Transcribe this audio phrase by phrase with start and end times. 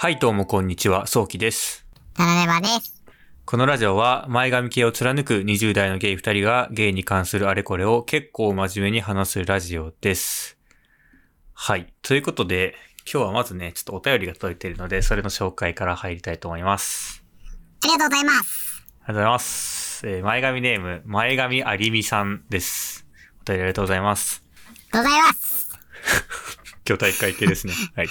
[0.00, 1.84] はい、どうもこんにちは、そうきです。
[2.14, 3.02] タラレバです。
[3.44, 10.56] このラジオは前髪系を貫く20代のゲイ2人がゲイに関するあれこれを結構真面目に話すラジオです。
[11.52, 11.92] はい。
[12.02, 12.76] ということで、
[13.12, 17.24] 今日はまずね、ちょっとお便りが届いているので、それの紹介から入りたいと思います。
[17.82, 18.86] ありがとうございます。
[18.86, 20.06] ありがとうございます。
[20.06, 23.04] えー前髪ネーム、前髪ありみさんです。
[23.40, 24.44] お便りありがとうございます。
[24.92, 25.68] ありがとうございます。
[26.88, 27.72] 今日大会系ですね。
[27.96, 28.08] はい。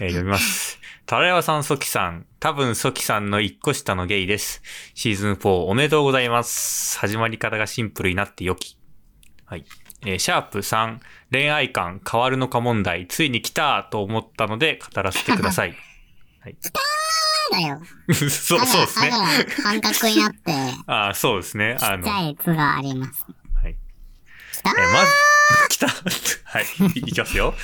[0.00, 0.82] えー読みます。
[1.06, 2.26] タラヤワさん、ソキさん。
[2.40, 4.62] 多分、ソキさんの一個下のゲイです。
[4.94, 6.98] シーズン4おめでとうございます。
[6.98, 8.78] 始まり方がシンプルになって良き。
[9.44, 9.66] はい。
[10.06, 11.00] えーシャープ3、
[11.30, 15.76] 恋愛観変わるのか問題、ついに来たと思ったので語らせてください。
[16.40, 16.56] はい。
[17.52, 17.82] だよ。
[18.14, 19.10] そう、そうですね。
[19.12, 19.26] あが
[19.62, 20.52] 半角になって、
[20.86, 21.76] ああ、そうですね。
[21.82, 23.26] あの、ちっちゃい図があります。
[23.62, 23.76] はい。
[24.52, 25.12] 来たえーまず、
[25.68, 25.88] 来た。
[25.88, 26.64] はい。
[26.94, 27.54] いきますよ。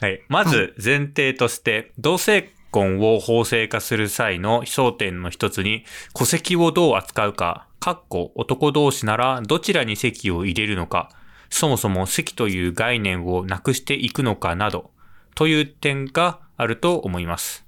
[0.00, 0.22] はい。
[0.28, 5.84] まず、前提として、同性婚を法制化する際の焦点の一つに、
[6.14, 11.10] 戸籍をどう扱うか、かっこ男同士ならどちらに籍を入れるのか、
[11.50, 14.90] そもそも籍という概念をなくしていくのかなど、
[15.34, 17.64] という点があると思います。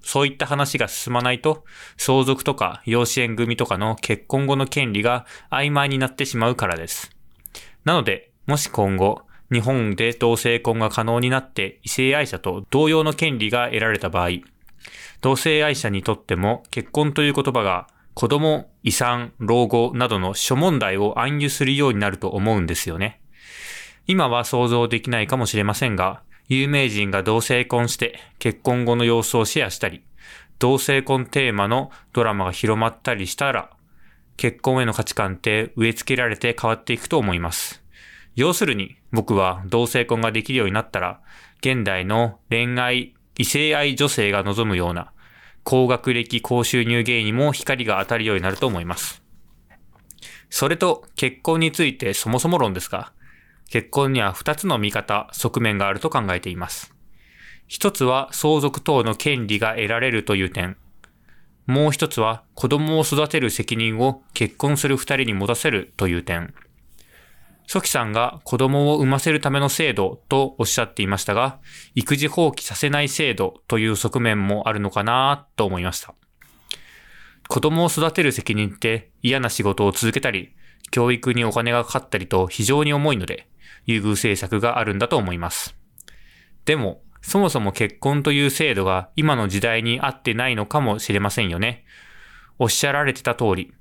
[0.00, 1.64] そういった話が進まないと、
[1.96, 7.10] 相続とか養子縁組とかの結婚後の権利が曖昧になってしまうからです。
[7.84, 14.30] なので、もし今後、日本で同性婚が可能になって異性愛者と同様の権利が得られた場合、
[15.20, 23.20] 同性愛者にとっても結婚という言葉が子供、遺産、老後などの諸問題を暗喩するようになると思うんですよね。
[24.06, 30.02] 今は想像できないかもしれませんが、有名人が同性婚して結婚後の様子をシェアしたり、
[30.58, 33.70] 同性婚テーマのドラマが広まったりしたら、
[34.36, 37.82] 結婚への価値観って植え付けられて変わっていくと思います。
[38.36, 41.20] 要するに、僕は同性婚ができるようになったら、
[41.60, 45.10] 現代の恋愛、異性愛女性が望むような、
[45.64, 49.22] 高学歴高収入ゲイにも光が当たるようになると思います。
[50.50, 53.12] それと、結婚についてそもそも論ですが、
[53.70, 56.94] 結婚には二つの見方、側面があると考えています。
[57.66, 60.76] 一つは相続等の権利が得られるという点。
[61.66, 66.54] もう一つは子供を育てる責任を結婚する二人に持たせるという点。
[67.66, 71.58] ソキさんが子供を産ませるための制度とおっしゃっていましたが、
[71.94, 76.14] 育児放棄させない制度という側面もあるのかなと思いました。
[77.48, 80.54] 子供を育てる責任って嫌な仕事を続けたり、
[80.90, 83.48] 教育にお金がかかったりと非常に重いので、
[83.84, 85.76] 優遇政策があるんだと思います。
[86.64, 91.84] でも、そもそも結婚という制度が今の時代に合ってないのかもしれませんよね。
[92.58, 93.72] おっしゃられてた通り、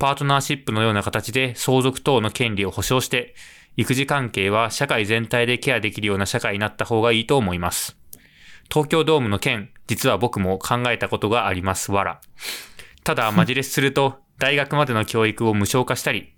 [0.00, 3.34] パートナーシップのような形で相続等の権利を保障して、
[3.76, 7.98] 育児関係は社会全体でケアできるような社会になった方がいいと思います。
[8.70, 12.20] 東京ドームの件、実は僕も考えたことがあります、わら。
[13.04, 16.32] ただ、マジレスすると、大学までの教育を無償化したり、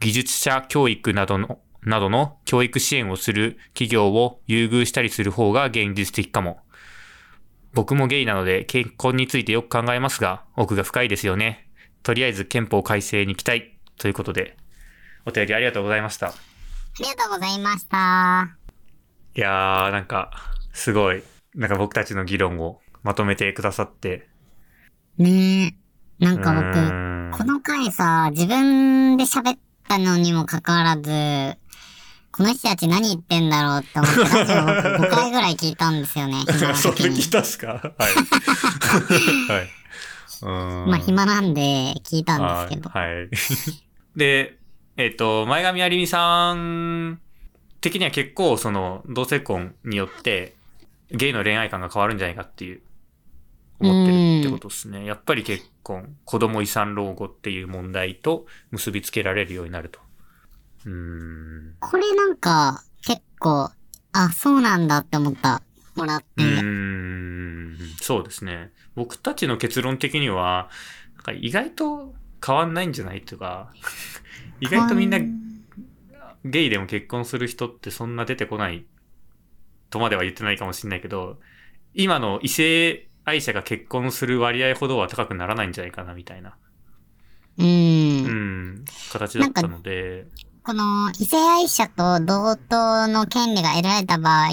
[0.00, 6.58] 技術者教育などの、などの教育支援をする企業を優遇したりする方が現実的かも。
[7.72, 11.65] 僕もゲイなので結婚についてよく考えますが、奥が深いですよね。
[12.06, 14.56] とりあえず憲法改正に期待ということで、
[15.24, 16.28] お便りありがとうございました。
[16.28, 16.34] あ
[17.00, 18.56] りがとうございました。
[19.34, 20.30] いやー、なんか、
[20.72, 21.24] すごい、
[21.56, 24.28] なんか僕たちの議論をまとめてくださって。
[25.18, 25.76] ね
[26.20, 26.24] え。
[26.24, 29.58] なんか僕、この回さ、自分で喋っ
[29.88, 31.58] たのにもかかわらず、
[32.30, 36.44] この人たち何言ってんだろうって思って、ラジオ僕5回ぐらい聞いたんですよね、
[36.76, 37.30] それ時に聞い。
[37.32, 37.66] たっすか？
[37.66, 37.82] はい。
[39.50, 39.68] はい。
[40.44, 42.90] まあ暇なんで聞いたんですけど。
[42.90, 43.28] はい。
[44.16, 44.58] で、
[44.96, 47.20] えっ、と、前髪ありみさん
[47.80, 50.54] 的には結構その同性婚によって
[51.10, 52.80] ゲイの恋愛観が変わるんじゃないかっていう
[53.80, 55.04] 思ってるってことですね。
[55.04, 60.00] やっぱり結婚、子供遺産老後っていう問題と結びつけられるようになると。
[60.86, 61.74] うーん。
[61.80, 63.70] これなんか、結構、
[64.12, 65.62] あ、そうなんだって思った。
[65.94, 66.26] もらって。
[66.36, 67.45] うーん
[68.00, 68.72] そうですね。
[68.94, 70.70] 僕たちの結論的には、
[71.14, 72.14] なんか意外と
[72.44, 73.72] 変わんないんじゃないとか、
[74.60, 75.18] 意外とみんな
[76.44, 78.84] ゲイでも結婚する人ってそんな出てこない
[79.90, 81.40] とまでは言ってないかもしれないけど、
[81.94, 86.56] 今の異性愛者が結婚する割合ほどは高くならないんじゃないかなみたいな、
[87.58, 87.62] う。
[87.62, 88.24] うん。
[88.26, 90.26] ん、形だったので、
[90.66, 94.48] この異性愛者と同等の権利が得られた場合、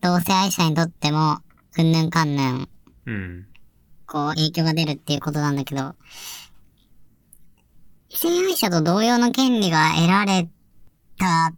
[0.00, 1.40] 同性愛者にとっても、
[1.78, 2.68] うんぬんかんぬん、
[3.06, 3.46] うん、
[4.06, 5.94] こう、影響が出るっていうことなんだけど、
[8.08, 10.48] 異性愛者と同様の権利が得られ
[11.18, 11.52] た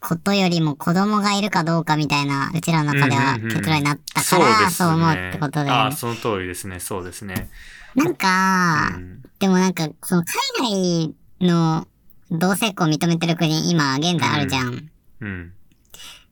[0.00, 4.70] ことよりも子供がいるかどうかみたいな、うちらの中ではうんうんうん結論になったそから。
[4.70, 5.70] そう思うってことで。
[5.70, 6.80] ああ、その通りですね。
[6.80, 7.48] そうですね。
[7.94, 10.24] なんか、うんでもなんか、その
[10.58, 11.86] 海外の
[12.30, 14.90] 同性婚を認めてる国、今現在あるじゃん。
[15.20, 15.52] うん。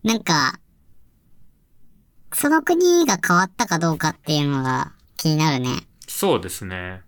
[0.03, 0.59] なんか、
[2.39, 5.71] その国が変わったかどうかっていうのが気になるね。
[6.07, 7.01] そうですね。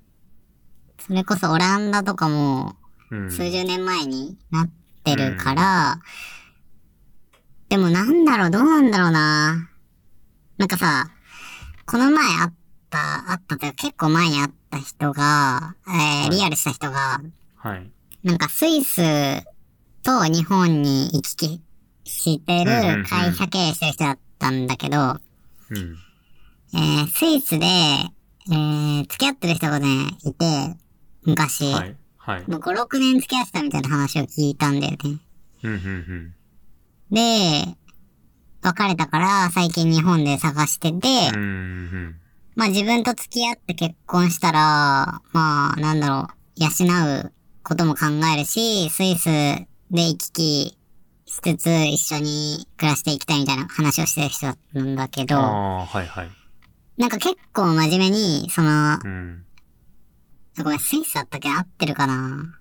[0.99, 2.77] それこそオランダとかも
[3.11, 3.31] うん。
[3.31, 4.71] 数十年前になっ
[5.05, 6.01] てるから、
[7.69, 9.69] でもなんだろう、どうなんだろうな。
[10.57, 11.11] なんかさ、
[11.85, 12.53] この前会っ
[12.89, 17.21] た、会ったというか結構前に会った人が、えー、リアルした人が、
[17.57, 17.91] はい。
[18.25, 19.03] なんかスイス
[20.03, 21.63] と日本に行き来
[22.05, 25.97] してうんうんうんる会社経営してる人だったんだけど、うん。
[26.75, 29.89] えー、スイスで、えー、付き合ってる人がね、
[30.23, 30.77] いて、
[31.25, 31.97] 昔、はい。
[32.17, 32.45] はい。
[32.49, 34.99] もう5、6年付き合ってたみたいな話を聞いたんだよね。
[35.63, 36.35] うん、うん、
[37.11, 37.77] で、
[38.63, 41.41] 別れたから最近日本で探してて、うん。
[41.41, 42.17] うん、うん。
[42.55, 46.69] まあ自分と付き合って結婚したら、まあなんだろう、養
[47.21, 47.33] う
[47.63, 49.27] ことも考えるし、スイス
[49.91, 50.78] で行き来
[51.39, 55.41] しつつ一緒に暮らしていきたいみたいな話をしてる人なんだけど、あ
[55.83, 56.31] あ、はい、はい。
[56.97, 59.45] なんか結構真面目に、その、うん。
[60.63, 61.49] ごめん、スイスだったっけ？
[61.49, 62.59] 合ってるかな？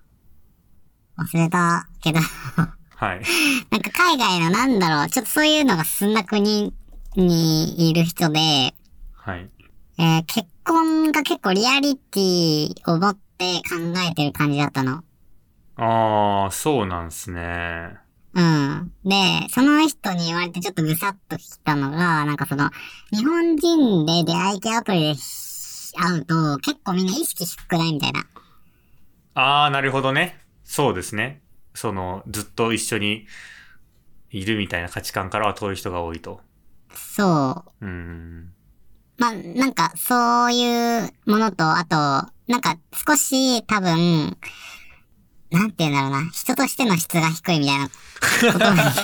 [1.18, 2.20] 忘れたけど、
[2.94, 3.22] はい。
[3.70, 6.72] なんか海外のなんだろう、ちょっとそういうのが進んだ国
[7.16, 8.74] にいる人で、
[9.14, 9.50] はい。
[9.98, 13.76] えー結婚が結構リアリティを持って考
[14.08, 15.02] えてる感じだったの。
[15.76, 17.96] ああ、そうなんすね。
[18.38, 18.92] うん。
[19.04, 22.70] で、その人に言われてちょっとぐさっときたのが、なんかその、
[23.10, 25.14] 日本人で出会い系アプリで
[25.96, 28.24] 会うと、結構みんな意識低くないみたいな。
[29.34, 30.38] ああ、なるほどね。
[30.62, 31.42] そうですね。
[31.74, 33.26] その、ずっと一緒に
[34.30, 36.40] いるみたいな価値観からは遠い人が多いと。
[36.94, 37.84] そう。
[37.84, 38.52] うん。
[39.16, 41.96] まあ、なんか、そういうものと、あと、
[42.46, 44.36] なんか、少し、多分、
[45.50, 48.94] なんて言うんだろうな、人としての質が低いみたいなことを言って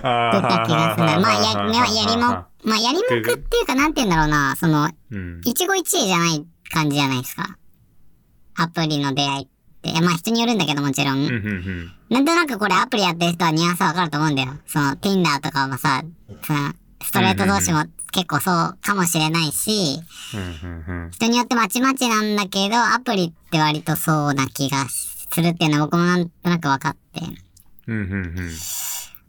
[0.00, 1.20] た気がするな。
[1.20, 2.22] まあ、や、まあ、やりも、
[2.64, 5.40] まあ、やりもくっていうか、なんて言うんだろうな、その、うん。
[5.44, 7.56] 一期一会じゃない感じじゃないですか。
[8.56, 9.48] アプリの出会いっ
[9.82, 10.00] て。
[10.00, 11.26] まあ、人によるんだけど、もちろん。
[12.10, 14.52] なんとなくこれアプリやってる人はニュアンスわかると思うんだよ。
[14.66, 16.02] その、Tinder とかもさ、
[16.42, 16.72] その、
[17.02, 20.00] ストレート同士も結構そうかもしれないし、
[21.10, 27.20] 人によってまちまちなんだけど、アプリって割とそうな気がするっていうのは僕もなんとなく分かって。
[27.86, 27.96] うん。
[27.96, 28.50] うん、うん、うん。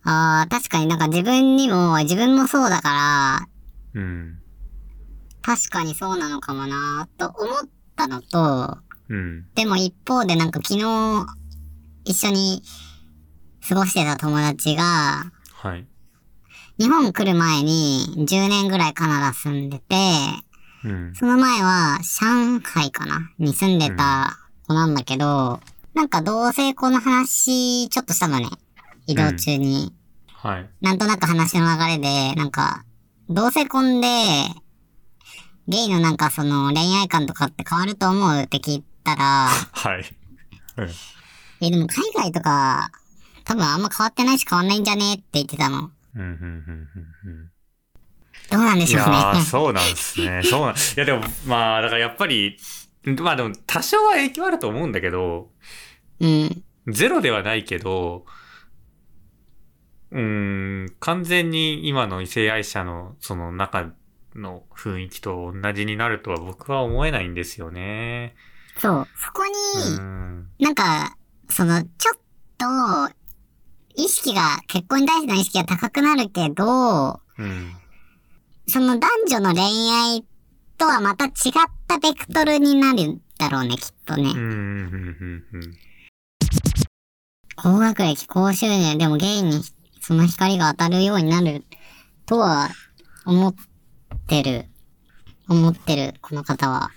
[0.04, 3.48] ああ、確かになんか自分にも、自分もそうだか
[3.96, 4.40] ら、うん。
[5.42, 8.78] 確かにそうなのかもなと思ったのと、
[9.10, 9.46] うん。
[9.56, 11.26] でも一方でなんか昨日
[12.04, 12.62] 一緒に
[13.68, 15.86] 過ごしてた友達が、はい。
[16.78, 19.96] 日本来る前に10年ぐらいカナダ住んでて、
[20.84, 21.14] うん。
[21.16, 24.38] その前は上海かなに住んでた
[24.68, 25.60] 子なんだけど、
[25.96, 28.48] なんか同性婚の話ちょっとしたのね。
[29.08, 29.94] 移動中に。
[30.28, 30.70] はい。
[30.82, 32.84] なんとなく話の流れで、なんか、
[33.30, 34.08] 同性婚で、
[35.70, 40.04] ゲイのなんかその恋愛観とかって変わると思うって聞いたら、はい。
[40.78, 40.90] うん。
[41.62, 42.92] え、でも海外とか、
[43.46, 45.92] 多分あんま変わってないし変わんないんじゃねって言ってたの。
[46.16, 46.88] うん、うん、うん、
[47.26, 47.52] うん。
[48.52, 49.16] どうなんでいしょうね。
[49.16, 50.42] やー、そうなんですね。
[50.46, 52.58] そうなん、いやでも、まあ、だからやっぱり、
[53.20, 55.52] まあでも多少は影響あると思うんだけど、
[56.20, 56.64] うん。
[56.88, 58.26] ゼロではないけど、
[60.12, 63.94] うーん、完全に今の異性愛者のその中
[64.36, 68.36] の雰囲気と同じになるとは僕は思えないんですよね。
[68.78, 69.08] そう。
[69.16, 70.48] そこうに、ん。
[70.60, 71.18] なんか、
[71.50, 72.20] その、ちょっ
[72.58, 73.16] と、
[73.96, 77.74] 意識が、結婚に対しての意識が高くなるけど、うん。
[78.68, 80.26] その男女の恋愛
[80.78, 81.32] とはまた違っ
[81.88, 84.32] たベクトルになるんだろうね、きっとねうん、う。
[84.32, 85.78] ん、うん、うん。
[87.56, 89.62] 高学歴、高収入、でもゲイに
[90.02, 91.64] その光が当たるようになる
[92.26, 92.70] とは
[93.26, 93.56] 思っ
[94.28, 94.66] てる。
[95.48, 96.92] 思ってる、この方は。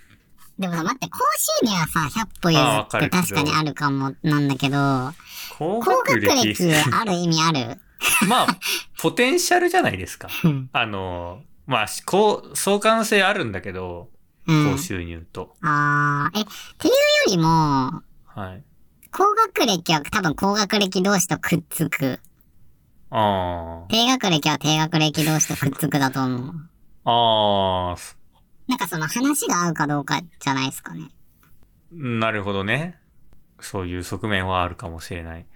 [0.58, 1.18] でもさ、待って、高
[1.62, 4.76] 収入はさ、100歩譲って確かにあるかもなんだけど、
[5.58, 6.74] 高高学学歴歴。
[6.94, 7.80] ある意味ある？
[8.28, 8.46] まあ、
[8.98, 10.28] ポテンシャルじゃないですか。
[10.44, 10.70] うん。
[10.72, 14.08] あの、まあ、こう、相関性あるんだけど、
[14.46, 15.54] うん高収入と。
[15.62, 16.44] あー、え、っ
[16.78, 18.64] ていうよりも、はい。
[19.10, 22.20] 高学歴は多分高学歴同士とくっつく。
[23.10, 26.54] あ低学歴は低学歴同士とくっつくだと思う。
[27.04, 27.10] あ。
[27.10, 27.96] ああ、
[28.66, 31.08] なんかその話が合うかどうかじゃないですかね。
[31.90, 32.98] なるほどね。
[33.60, 35.46] そういう側面はあるかもしれない。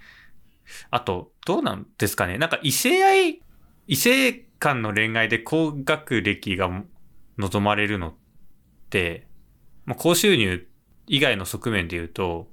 [0.91, 3.43] あと、どうなんですかねなんか異性愛、
[3.87, 6.71] 異性間の恋愛で高学歴が
[7.37, 8.15] 望まれるのっ
[8.89, 9.27] て、
[9.85, 10.67] まあ、高収入
[11.07, 12.49] 以外の側面で言うと、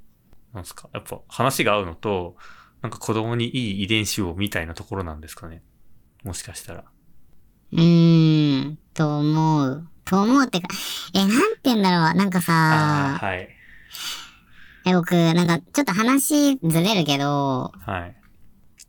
[0.54, 0.90] なんですか？
[0.94, 2.36] やっぱ話が合うのと、
[2.82, 5.62] なんか子供にいい遺伝子をみたいなところなんですかね？
[6.24, 6.84] もしかしたら。
[7.72, 9.88] うーん、と思う。
[10.06, 10.68] と思うってか、
[11.14, 12.18] え、なんて言うんだろう？
[12.18, 13.50] なんかあさあ、、はい。
[14.86, 18.16] え、僕、なんか、ちょっと話ずれるけど、はい。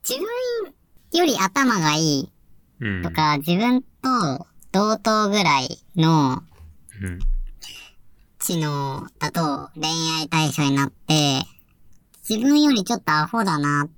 [0.09, 2.33] 自分より頭がいい
[2.81, 3.03] うん。
[3.03, 6.43] とか、自分と同等ぐらいの
[7.03, 7.19] うん。
[8.51, 9.89] 知能だと恋
[10.19, 11.43] 愛対象になって、
[12.29, 13.89] 自分よりちょっとアホだなっ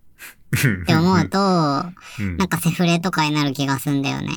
[0.86, 1.38] て思うと、
[2.20, 4.28] うんなんかセフレとかになる気がすんだよね。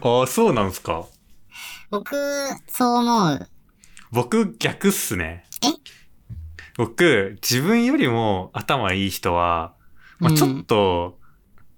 [0.00, 1.06] ああ、そうなんですか？
[1.90, 2.16] 僕、
[2.66, 3.48] そう思う。
[4.10, 5.44] 僕逆っすね。
[5.62, 5.68] え？
[6.76, 9.74] 僕、自分よりも頭いい人は、
[10.18, 11.20] まあ、うんちょっと、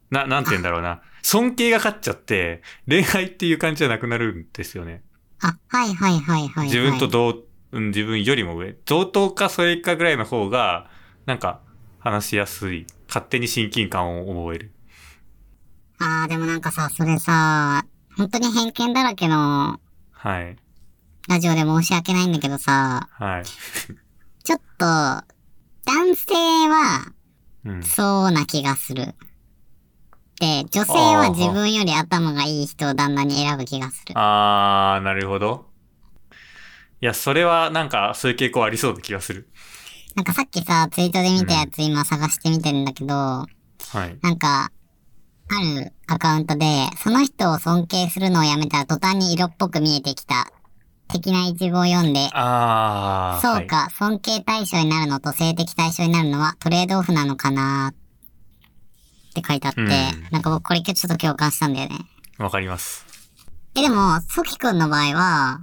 [0.09, 1.03] な、なんて言うんだろうな。
[1.23, 5.03] 尊敬が勝っちゃって、恋愛っていう感じじゃなくなるんですよね。
[5.43, 6.67] あ、はいはいはいはい、はい。
[6.67, 8.77] 自分と同、うん、自分よりも上。
[8.87, 10.89] 同等かそれかぐらいの方が、
[11.27, 11.61] なんか、
[11.99, 12.87] 話しやすい。
[13.09, 14.73] 勝手に親近感を覚える。
[15.99, 17.85] あー、でもなんかさ、それさ、
[18.17, 19.81] 本当に偏見だらけの
[20.11, 20.57] はい。
[21.29, 23.45] ラジオで申し訳ないんだけどさ、はい。
[23.45, 25.25] ちょっと、男
[26.17, 26.35] 性
[26.69, 27.13] は
[27.65, 27.83] うん。
[27.83, 29.07] そうな気がする。
[29.07, 29.15] で、
[30.71, 34.13] 女性は自分より頭がいい人を旦那に選ぶ気がする。
[34.15, 35.67] あー、なるほど。
[37.01, 39.49] いや、それはなんか、そういう傾向ありそうな気がする。
[40.15, 44.19] なんかさっきさ、ツイートで見たやつ今探してみてるんだけど、はい。
[44.21, 44.71] なんか、
[45.49, 46.67] あるアカウントで、
[47.03, 50.53] その人を尊敬するのをやめたら途端に色っぽく見えてきた。
[51.09, 53.59] 的な一語を読んで、あー。
[53.59, 57.93] そうか、尊敬対象になるのと性的対象になるのはトレードオフなのかな
[59.33, 59.89] って書いてあって、うん
[60.31, 61.95] なんか僕これちょっと共感したんだよね。
[61.97, 62.43] はい。
[62.45, 63.05] わかります。
[63.75, 65.61] え、でも、ソキ君の場合は、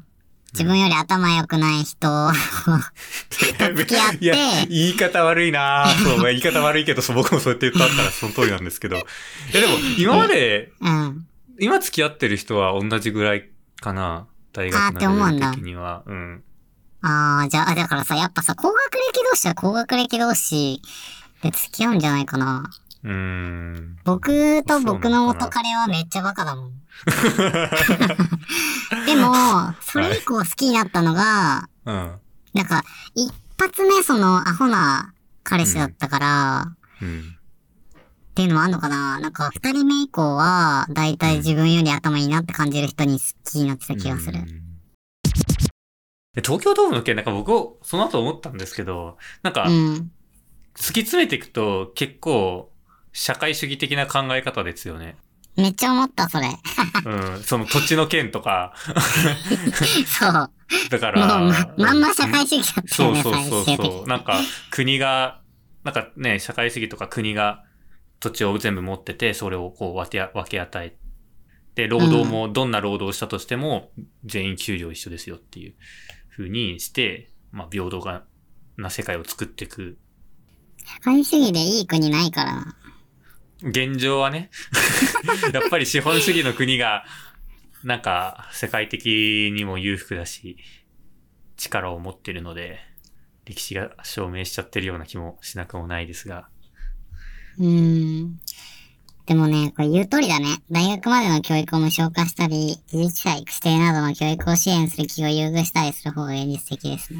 [0.53, 2.31] 自分より頭良くない人を
[3.29, 4.35] 付き合っていや、
[4.67, 8.97] 言い方悪いなぁそう、言い方悪いけど、僕もそうやって言ったらその通りなんですけど。
[8.97, 8.99] い
[9.53, 11.27] や、でも、今まで、うん。
[11.59, 13.49] 今付き合ってる人は同じぐらい
[13.79, 14.25] かな？
[14.51, 16.01] 大学のレベル的には。
[16.07, 16.43] うん。
[17.01, 18.77] ああ、じゃあ、だからさ、やっぱさ、高学
[19.13, 20.81] 歴同士は高学歴同士
[21.43, 22.69] で付き合うんじゃないかな。
[23.03, 23.97] うーん。
[24.03, 26.73] 僕と僕の元彼はめっちゃバカだもん。
[29.05, 29.33] でも、
[29.81, 32.19] それ以降好きになったのが、うん。
[32.53, 32.83] なんか、
[33.15, 35.13] 一発目そのアホな
[35.43, 37.19] 彼氏だったから、うん。
[37.19, 44.41] っていうのもあんのかななんか、二人目以降は、だいたい自分より頭いいなって感じる人に好きになってた気がするう。
[44.43, 44.47] ん
[46.35, 47.51] で東京ドームの件、なんか僕、
[47.81, 50.11] その後思ったんですけど、なんか、うん。
[50.75, 52.71] 突き詰めていくと結構、
[53.19, 55.17] 社会主義的な考え方ですよね。
[55.57, 56.47] めっちゃ思った、それ。
[57.05, 57.43] うん。
[57.43, 58.73] その土地の件とか、
[60.07, 60.31] そう。
[60.31, 60.49] も
[60.89, 61.27] だかう、ら。
[61.27, 64.07] ま、まんま社会主義だったよね、そうそうそうそう。
[64.07, 64.39] なんか、
[64.71, 65.41] 国が、
[65.83, 67.65] なんかね、社会主義とか国が
[68.21, 70.95] 土地を全部持ってて、それをこう分け、分け与え
[71.75, 73.91] で、労働もどんな労働をしたとしても、
[74.23, 75.73] 全員給料一緒ですよっていう
[76.31, 78.23] 風にして、まあ、平等が、
[78.77, 79.97] な世界を作っていく。
[80.85, 82.75] 社会主義でいい国ないからな。
[83.61, 84.49] 現状はね、
[85.53, 87.03] やっぱり資本主義の国が、
[87.83, 90.57] なんか、世界的にも裕福だし、
[91.57, 92.79] 力を持ってるので、
[93.45, 96.47] 歴史が証明しちゃってるような気もしなくもないですが。
[97.57, 98.39] うーん。
[99.25, 100.57] でもね、これ言う通りだね。
[100.71, 107.19] 大学までの教育を無償化したり、技術者育成などの教育を支援する企業を優遇したりする方が現実的ですね。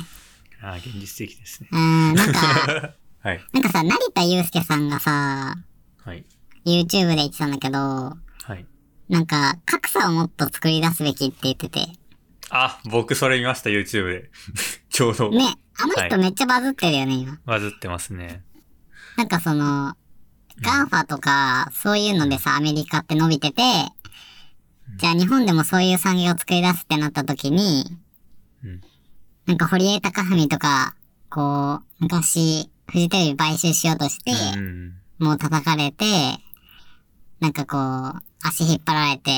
[0.62, 1.70] ああ、現実的ですね。
[1.72, 3.42] うーん、なんか、 はい。
[3.54, 5.56] なんかさ、成田祐介さんがさ、
[6.06, 6.26] はい。
[6.66, 8.16] YouTube で言ってたんだけど、は
[8.56, 8.66] い。
[9.08, 11.88] なんか、格差をもっと作り出すべきって言ってて。
[12.50, 14.32] あ、僕それ見ました、YouTube で。
[14.90, 15.30] ちょうど。
[15.30, 17.40] ね、あのはい人めっちゃバズってるよね、今。
[17.46, 18.44] バズってますね。
[19.18, 19.96] なんかその、
[20.62, 23.62] GAFA とか、そういうのでさ、アメリカって伸びてて、
[24.98, 27.98] じゃあ日本でもそういう産業を作り出すってなった時に、
[28.64, 28.82] うん
[29.50, 30.96] なんか堀江貴文とか、
[31.32, 34.94] こう、昔、フジテレビ買収しようとして、うん。
[35.20, 36.06] もう叩かれて、
[37.40, 39.32] なんかこう、足引っ張られて、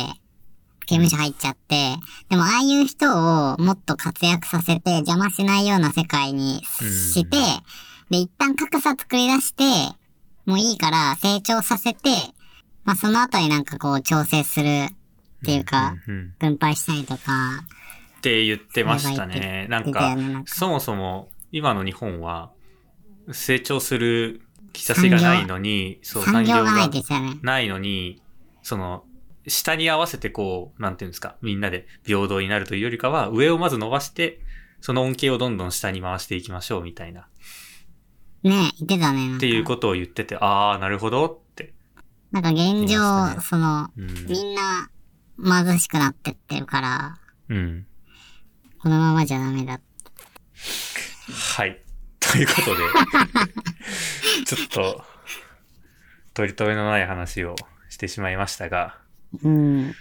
[0.86, 1.96] 刑務所入っちゃって、
[2.30, 3.12] でもああいう人
[3.54, 7.38] をもっと活躍させて邪魔しないような世界にして、
[8.10, 9.64] で、一旦格差作り出して、
[10.46, 12.10] もういいから成長させて、
[12.84, 15.96] まあその後になんかこう調整するっていうか、
[16.40, 17.64] 分配したりとか、
[18.18, 20.16] って言ってましたねなん、か。
[20.46, 22.52] そもそも、今の日本は、
[23.32, 24.42] 成長する
[24.74, 27.40] 兆しがないのに、そう、産業がないですよね。
[27.42, 28.22] ないのに、
[28.63, 29.06] その、
[29.48, 34.40] 下に合わせてこう、なんていうんですか、みんなで平等になるというよりかは、上をまず伸ばして、
[34.82, 37.25] その恩恵をどんどん下に回していきましょうみたいな、っ
[38.44, 39.28] ね言ってたね。
[39.28, 41.74] なんかていうことを言ってて、あー、なるほどって。
[42.32, 44.25] なんか現状、ねその、うん。
[44.28, 44.90] みんな
[45.66, 47.18] 貧しくなってってるから、
[47.50, 47.86] うん。
[48.82, 49.80] このままじゃダメだ。
[51.56, 51.82] はい。
[52.20, 52.84] ということで、
[54.46, 55.04] ちょっと、
[56.34, 57.56] 取り留めのない話を
[57.90, 58.98] してしまいましたが、
[59.44, 59.96] うん。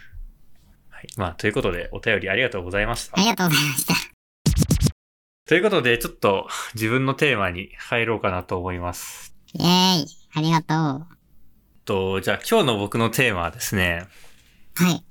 [0.88, 1.08] はい。
[1.16, 3.20] まあ、ということで、お便りありがとうございましたあ。
[3.20, 3.94] りがとうございました。
[5.46, 9.34] ということで、ちょっと自分のテーマに入ろうかなと思います。
[9.52, 10.06] イェーイ。
[10.32, 11.06] ありがとう。
[11.84, 14.06] と、じゃあ今日の僕のテーマはですね、
[14.76, 15.04] はい。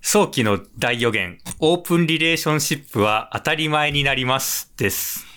[0.00, 4.72] 早期の大予言、オープンリレーションシップは当たり前になります。
[4.76, 5.31] です。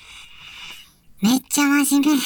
[1.26, 2.22] めっちゃ真面目。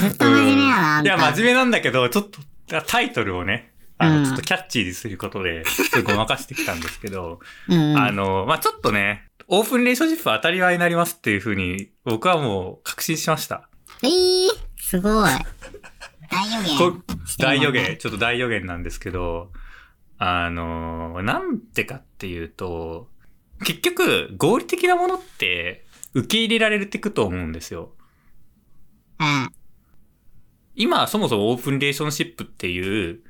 [0.00, 1.32] ずっと真面目やな、いや、た。
[1.32, 2.40] 真面目なんだけど、ちょっと、
[2.86, 7.96] タイトルをね、あの、うんちょっとキャッチーにすることで、ちょっとごまかしてきたんですけど、うん。
[7.98, 13.68] あの、まあ、ちょっとね、オープンリレーションシップは当たり前になりますっていうふうに、僕はもう確信しました。
[14.02, 15.30] えー、すごい。
[16.30, 17.18] 大予こ言。
[17.38, 19.52] 大予言、ちょっと大予言なんですけど、
[20.16, 23.10] あの、なんてかっていうと、
[23.64, 25.83] 結局、合理的なものって
[26.14, 27.92] 受け入れられていくと思うんですよ。
[29.20, 29.52] うん。
[30.76, 33.20] 今、そもそもオープンリレーションシップっていう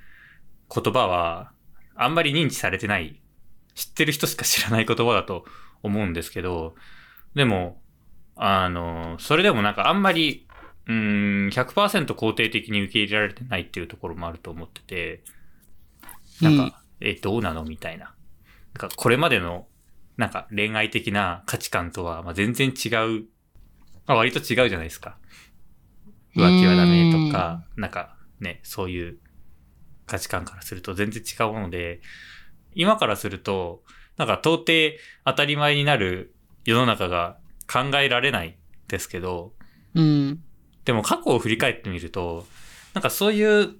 [0.75, 1.53] 言葉は、
[1.95, 3.21] あんまり認知されてない、
[3.75, 5.45] 知ってる人しか知らない言葉だと
[5.83, 6.75] 思うんですけど、
[7.35, 7.83] でも、
[8.37, 10.47] あの、それでもなんかあんまり、
[10.87, 15.23] うーん、100%肯定的に受け入れられてないっていうところもあると思ってて、
[16.41, 17.65] なんか、え、どうなの？
[17.65, 18.07] みたいな。
[18.07, 19.67] なんか、これまでの、
[20.17, 23.25] なんか恋愛的な価値観とは、まあ、全然違う、
[24.07, 25.19] まあ、割と違うじゃないですか。
[26.37, 29.19] 浮気はダメとか、なんかね、そういう
[30.07, 32.01] 価値観からすると全然違うもので、
[32.75, 33.83] 今からすると、
[34.17, 37.39] なんか到底当たり前になる世の中が
[37.71, 38.57] 考えられない
[38.89, 39.55] ですけど、
[39.95, 40.43] うん。
[40.85, 42.47] でも過去を振り返ってみると、
[42.95, 43.75] なんかそういう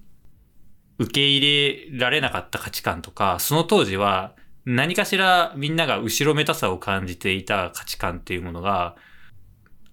[0.97, 4.33] 受け入れられなかった価値観とか、その当時は
[4.65, 8.95] 何かしらみんなが後ろめたさを感じていた価値観っていうものが、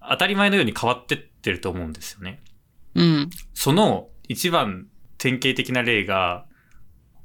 [0.09, 2.41] 当たり前のように変わってってると思うんですよね。
[2.95, 3.29] うん。
[3.53, 6.45] その一番典型的な例が、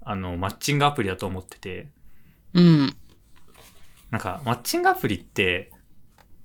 [0.02, 1.88] あの、マッチングアプリだと思ってて、
[2.54, 2.96] うん。
[4.10, 5.70] なんか、マッチングアプリって、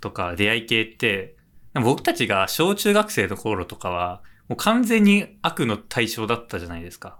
[0.02, 1.38] とか出会い系って、
[1.74, 7.20] 僕たちが小中学生の頃とかは、もう完全に悪の対象だったじゃないですか。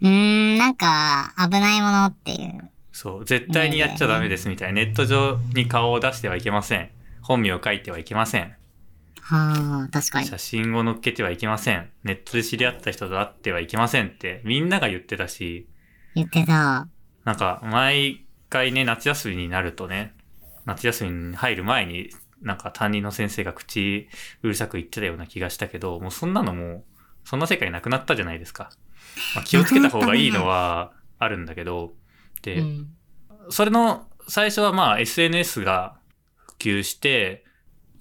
[0.00, 2.70] うーん、なんか、危ないものっていう。
[2.92, 4.84] そう、絶対にやっちゃダメですみたいな。
[4.84, 6.90] ネット上に顔を出してはいけません。
[7.22, 8.54] 本名を書いてはいけません。
[9.20, 10.26] はあ、確かに。
[10.26, 11.90] 写真を載っけてはいけません。
[12.02, 15.68] ネットで知り合った人と会ってはいけませんって、みんなが言ってたし、
[16.14, 16.88] 言ってた。
[17.24, 20.14] なんか、毎回ね、夏休みになるとね、
[20.64, 24.08] 夏休みに入る前に、なんか担任の先生が口
[24.42, 26.84] うるさく言ってたような気がしたけど、もうそんなのもう、
[27.24, 28.70] そんな世界なくなったじゃないですか。
[29.34, 31.94] まあ、気をつけた方がいいのはあるんだけど、
[32.42, 32.88] で、うん。
[33.50, 35.98] それの最初はまあ SNS が
[36.36, 37.44] 普及して、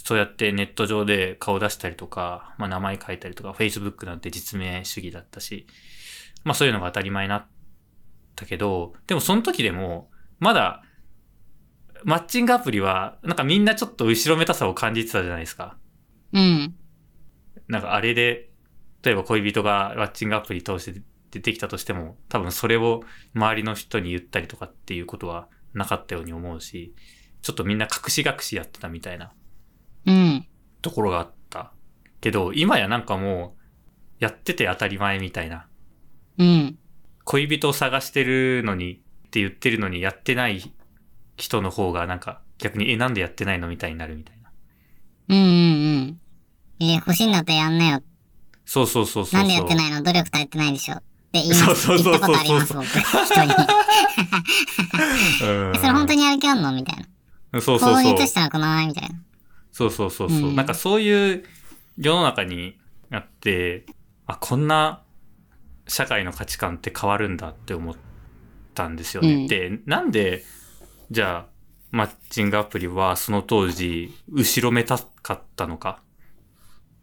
[0.03, 5.67] そうやってネット上で顔出したりとか、まあ名前書いたりとか、Facebook なんて実名主義だったし、
[6.43, 7.47] まあそういうのが当たり前になっ
[8.35, 10.83] たけど、でもその時でも、まだ、
[12.03, 15.77] マッチングアプリは、なんかみんなちょっと後ろめたさを感じてたじゃないですか。
[16.31, 16.75] うん。
[17.67, 18.49] なんかあれで、
[19.03, 23.03] 例えば恋人がマッチングアプリ通して出てきたとしても、多分それを
[23.35, 26.93] 周りの人に言ったりとかっていうことはなかったように思うし、
[27.41, 29.31] ちょっとみんな隠し隠しやってたみたいな
[30.05, 30.47] うん。
[30.81, 31.73] ところがあった。
[32.21, 33.61] けど、今やなんかもう、
[34.19, 35.67] やってて当たり前みたいな。
[36.37, 36.79] うん。
[37.25, 40.73] 恋人を探してるのにって言ってるのにやってない
[41.35, 44.51] 人の方がなんか逆に、え、なんでやってないのみたいになるみたいな。
[45.29, 45.45] うんうんう
[46.11, 46.21] ん。
[46.79, 47.97] えー欲しいんだったらやんなよ。
[47.99, 48.03] そう
[48.69, 49.39] そうそうそうそう。
[49.39, 50.03] なんでやってないの？
[50.03, 50.95] 努力足りてないでしょ。
[50.95, 51.03] って
[51.33, 51.65] 言います。
[51.65, 52.85] そうそうそうそう言ったことあります、僕。
[52.85, 53.53] 人に。
[55.43, 56.71] うん それ本当にやる気あんの？
[56.73, 56.99] みたい
[57.51, 57.61] な。
[57.61, 58.27] そうそうそう行動に移。
[58.27, 59.15] したらくないみたいな。
[59.71, 60.39] そうそうそうそう。
[60.49, 61.43] うんなんかそういう
[61.97, 62.77] 世の中に
[63.11, 63.85] あって、
[64.25, 65.01] あ、こんな
[65.87, 67.95] 社会の価値観って変わるんだって思っ
[68.73, 69.33] たんですよね。
[69.33, 70.43] うんで、なんで、
[71.09, 71.57] じゃあ、
[71.91, 76.01] マッチングアプリはその当時、後ろめたかったのか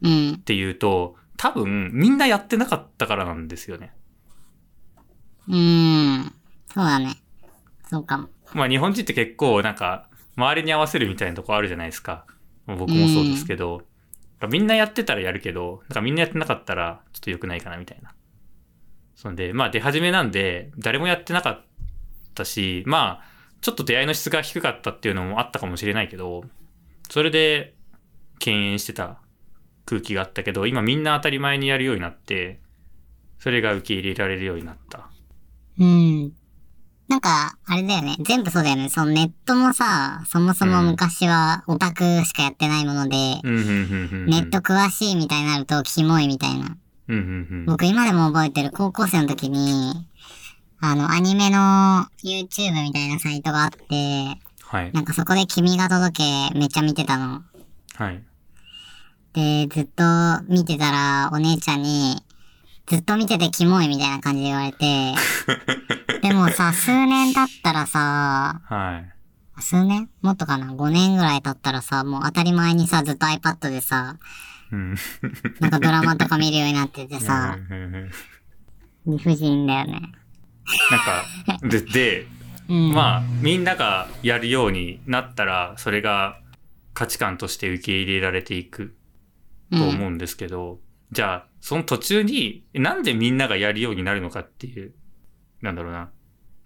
[0.02, 0.38] うんっ。
[0.40, 3.92] ていうと、多分みんなやってなかったからなんですよね。
[5.48, 6.34] うーん。
[6.72, 7.16] そうだね。
[7.88, 8.28] そうかも。
[8.54, 12.26] まあ日本人って結構なんか、周りに合わせるみたいなとこあるじゃないですか。
[12.66, 13.82] 僕もそうですけど、
[14.48, 18.14] みんなやってたらやるけど、なんかみんなやってなかったらちょっと良くないかなみたいな。
[19.14, 21.64] そんで、まあ出始めなんで、誰もやってなかっ
[22.34, 26.44] たし、まあ、ちょっと出会いの質が低かったっていうのもあったかもしれないけど、
[27.10, 27.74] それで
[28.38, 29.20] 敬遠してた
[29.86, 32.60] 空気があったけど、今みんな当たり前にやるようになって、
[33.38, 35.08] それが受け入れられるようになった。
[35.78, 36.32] うん。
[37.08, 38.16] なんか、あれだよね。
[38.20, 38.88] 全部そうだよね。
[38.88, 43.16] そのネットもさ、そもそも昔はオタクしかやってないもので。
[43.42, 46.76] ネット詳しいみたいになるとキモいみたいな。
[47.08, 47.66] うん、うん、うん。
[47.66, 50.06] 僕今でも覚えてる高校生の時に、
[50.80, 54.92] あの、アニメの YouTube みたいなサイトがあって、はい。
[54.92, 57.42] なんかそこで君が届けめっちゃ見てたの。
[57.96, 58.22] はい。
[59.34, 60.04] で、ずっと
[60.48, 62.22] 見てたらお姉ちゃんに、
[62.86, 65.14] ずっと見ててキモいみたいな感じで言われて、
[66.22, 69.60] でもさ、数年経ったらさ、はい。
[69.60, 70.08] 数年？
[70.22, 74.18] もっとかな ?5 年ぐらい経ったらさ、もう当たり前にさ、ずっと iPad でさ、
[74.70, 74.94] うん。
[75.60, 77.58] なんかドラマとか見るようになっててさ、
[79.06, 80.12] 理不尽だよね。
[80.90, 82.26] なんか、で、で、
[82.68, 82.92] うん。
[82.92, 86.38] まあ、みんながやるようになったら、それが
[86.92, 88.94] 価値観として受け入れられていく
[89.76, 90.80] と思うんですけど、
[91.12, 94.94] じゃあ、その途中に、なんでみんながやるようになるのかっていう、
[95.62, 96.10] なんだろうな。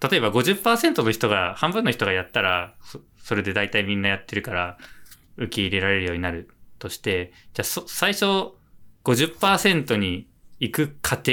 [0.01, 2.75] 例えば50%の人が、半分の人がやったら、
[3.17, 4.79] それで大体みんなやってるから、
[5.37, 8.25] 受け入れられるようになるとして、じゃあ、最初、
[9.05, 10.29] 50%に
[10.61, 11.33] 行く過程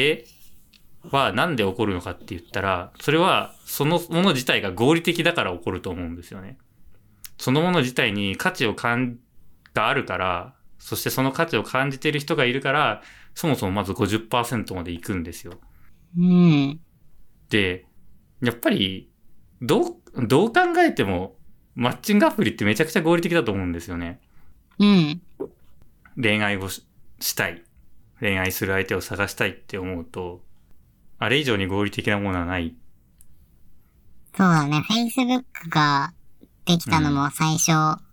[1.11, 6.57] はなんで起こるのかって言ったら、それはそのもの自体が合理的だから起こると思うんですよね。
[7.37, 9.17] そのもの自体に価値を感、
[9.73, 13.01] があるから、そしてその価値を感じている人がいるから、
[13.33, 15.53] そもそもまず50%まで行くんですよ。
[16.15, 16.79] うん。
[17.49, 17.87] で、
[18.39, 19.09] やっぱり、
[19.63, 21.37] どう、どう考えても、
[21.73, 24.19] マッチングアプリってめちゃくちゃ合理的だと思うんですよね。
[24.77, 25.21] うん。
[26.21, 26.85] 恋愛をし
[27.19, 27.63] したい。
[28.19, 30.43] 恋愛する相手を探したいって思うと、
[31.17, 32.75] あれ以上に合理的なものはない。
[34.37, 34.83] そうだね。
[34.87, 36.13] Facebook が
[36.65, 38.04] できたのも最初、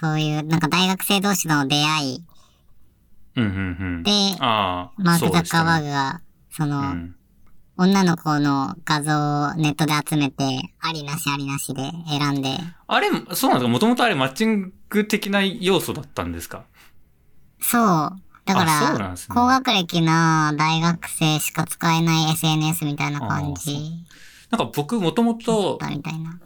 [0.00, 2.24] そういう、なんか大学生同士の出会い
[3.36, 4.02] うん、うん、うん。
[4.02, 4.10] で、
[4.40, 5.84] マーク・ザッカーバーグ。
[5.86, 7.14] グが、その、うん。
[7.76, 10.44] 女の子の画像をネットで集めて、
[10.80, 13.68] ありなしありなしで選んで、あれ、そうなんですか？
[13.68, 16.64] もともとあれマッチング的な要素だったんですか？
[17.60, 17.82] そう。
[18.44, 24.04] だから、ね高学歴な大学生しか使えない SNS みたいな感じ
[24.50, 25.78] なんか僕もともと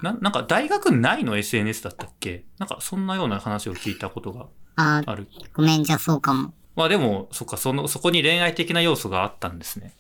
[0.03, 0.13] な。
[0.13, 2.45] んか大学内の SNS だったっけ？
[2.59, 5.27] なんかそんなような話を聞いたことがあある。
[5.55, 6.53] ごめん、じゃあそうかも。
[6.77, 9.93] まあでも、そっか、その、そこに恋愛的な要素があったんですね。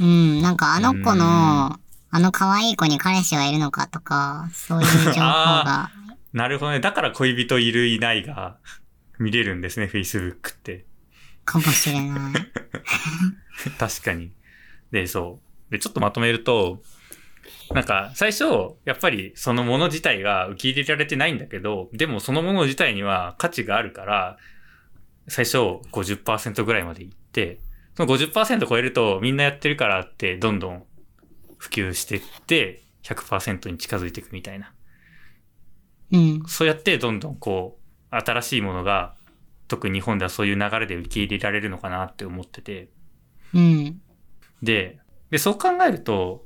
[0.00, 1.78] うん、なんかあの子うんの、
[2.12, 5.90] あの可愛い子に彼氏はいるのかとか、そういう情報が。
[6.32, 6.80] なるほどね。
[6.80, 8.56] だから恋人いるいないが
[9.18, 10.86] 見れるんですね、Facebook って。
[11.44, 12.32] かもしれない。
[13.78, 14.32] 確かに。
[14.92, 15.72] で、そう。
[15.72, 16.82] で、ちょっとまとめると、
[17.72, 18.44] なんか、最初、
[18.84, 24.36] やっぱりそのもの自体が受け入れられてないんだけど、でもそのもの自体には価値があるから、
[25.28, 25.58] 最初
[25.92, 27.60] 50%ぐらいまで行って、
[27.94, 30.84] その50%超えるとみんなやってるからってどんどん
[31.58, 34.72] 普及していって、100%に近づいていくみたいな。
[36.12, 36.42] うん。
[36.46, 37.78] そうやってどんどんこ
[38.10, 39.14] う、新しいものが、
[39.68, 42.88] 特に日本ではそういう流れで受け入れられるのかなって思ってて、
[43.54, 44.00] うん。
[44.62, 44.98] で、
[45.30, 46.44] で、そう考えると、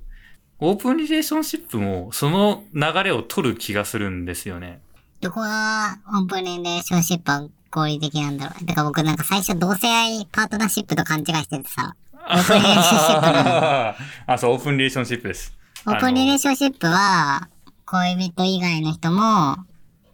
[0.67, 4.81] オープンリレーションシップもその流れを取る気がするんですよね。
[5.21, 8.65] どこがオープンリレーションシップは合理的なんだろう。
[8.65, 14.03] だから僕なんか最初同性愛パートナーシップと勘違いしててさ、オープンリレーションシップ。
[14.27, 15.53] あ、そう、オープンリレーションシップです。
[15.87, 17.49] オープンリレーションシップは、
[17.85, 19.57] 恋人以外の人も、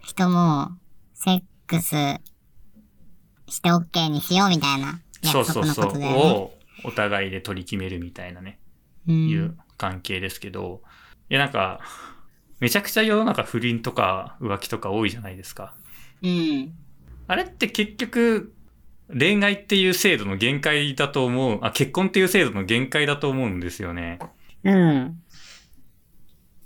[0.01, 0.71] 人も、
[1.13, 1.95] セックス
[3.47, 5.91] して OK にしようみたいなそう約束のそうそう。
[5.91, 6.17] ことだよね。
[6.19, 6.51] を
[6.83, 8.59] お互いで取り決めるみたいなね、
[9.07, 9.11] う。
[9.11, 10.83] いうん関係ですけど、
[11.31, 11.79] いやなんか、
[12.59, 15.73] めちゃくちゃ世の中不倫とか浮気とか多いじゃないですか。
[16.21, 16.71] うん。
[17.27, 18.53] あれって結局、
[19.09, 24.19] 恋愛っていう制度の限界だと思う、あ、結婚っていう制度の限界だと思うんですよね。
[24.63, 25.19] うん。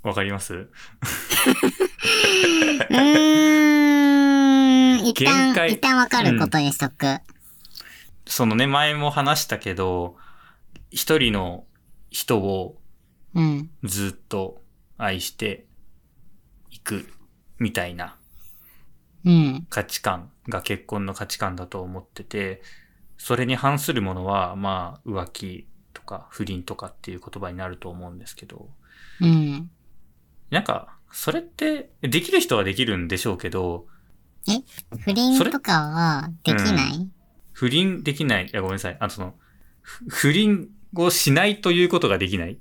[0.04, 0.54] わかります？
[0.54, 3.02] うー
[5.02, 5.06] ん。
[5.08, 7.20] 一限旦、界一旦わかることにしとく。
[8.28, 10.18] そのね、前も話したけど、
[10.92, 11.64] 一人の
[12.10, 12.76] 人を
[13.36, 13.70] うん。
[13.84, 14.64] ずっと
[14.98, 15.66] 愛して
[16.72, 17.08] いく
[17.60, 18.18] みたいな
[19.26, 19.68] うん。
[19.70, 22.62] 価値観が結婚の価値観だと思ってて、
[23.18, 28.70] それに反するものは、まあ、浮気とか不倫とかっていう言葉になると思うんですけど、
[29.22, 29.70] うん。
[30.52, 33.88] なんか、それって、できる人はできるんでしょうけど、
[34.48, 34.62] え？
[35.00, 37.10] 不倫とかはできない？
[37.54, 39.34] 不倫できない、いやごめんなさい、あのその、
[39.82, 42.60] ふ不倫をしないということができない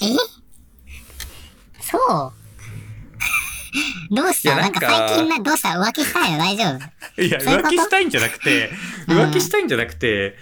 [0.00, 0.06] え？
[1.80, 2.32] そう。
[4.14, 4.56] どうした？
[4.56, 4.80] なんか。
[4.80, 5.70] か最近な、どうした？
[5.70, 6.64] 浮気したいの大丈
[7.16, 7.22] 夫？
[7.22, 8.70] いや、浮気したいんじゃなくて、
[9.08, 9.18] うん。
[9.18, 10.36] 浮気したいんじゃなくて、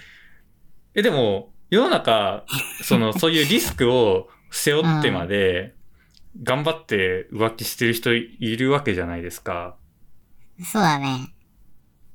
[0.93, 2.45] え、でも、世の中、
[2.83, 5.75] その、そういうリスクを背負ってまで、
[6.43, 9.77] 頑張って浮気してる人いるわけじゃないですか。
[10.63, 11.33] そうだね。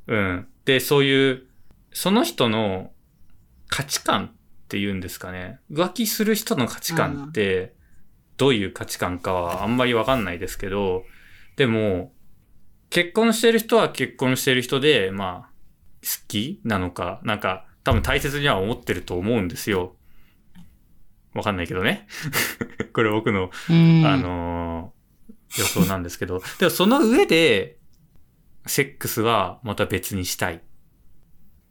[0.06, 0.48] うん。
[0.64, 1.46] で、そういう、
[1.92, 2.92] その人の
[3.68, 4.39] 価値観っ
[4.70, 5.58] ていうんですかね。
[5.70, 7.74] 浮気する人の価値観って、
[8.36, 11.04] どういう価値観かはあんまりわかんないですけど、
[11.56, 12.12] でも、
[12.88, 15.50] 結婚してる人は結婚してる人で、まあ、
[16.02, 19.96] 好きなのか、なんか、多分大切には思ってると思うんですよ。
[21.34, 22.06] わかんないけどね。
[22.92, 24.06] これ僕のうん。
[24.06, 25.00] あのー
[25.58, 27.78] 予想なんですけど、でもその上で、
[28.66, 30.56] セックスはまた別にしたい。
[30.56, 30.60] っ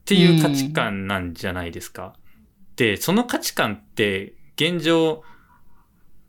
[0.06, 2.16] ていう価値観なんじゃないですか。
[2.80, 5.24] で、その価値観って、現状、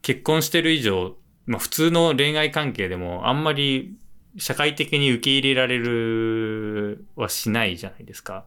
[0.02, 3.96] 結婚してる以上、まあ普通の恋愛関係でもあんまり
[4.36, 8.46] 社会的に受け入れられるはしないじゃないですか。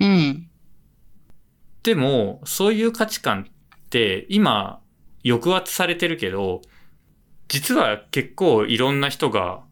[0.00, 0.50] うん。
[1.82, 4.82] でも、そういう価値観って今
[5.24, 6.60] 抑圧されてるけど、
[7.48, 9.62] 実は結構いろんな人が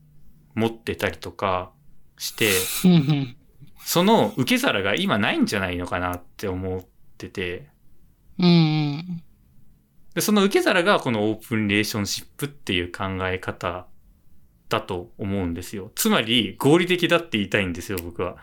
[0.54, 1.70] 持ってたりとか
[2.16, 2.50] して、
[2.86, 3.36] うん
[3.84, 6.80] その受け皿が今ないんじゃないのかなって思っ
[7.20, 7.68] てて、
[8.38, 9.22] うん。
[10.14, 13.86] でその受け皿がこのオープンリレーションシップっていう考え方
[14.68, 15.92] だと思うんですよ。
[15.94, 18.36] つまり合理的だって言いたいんですよ、僕は。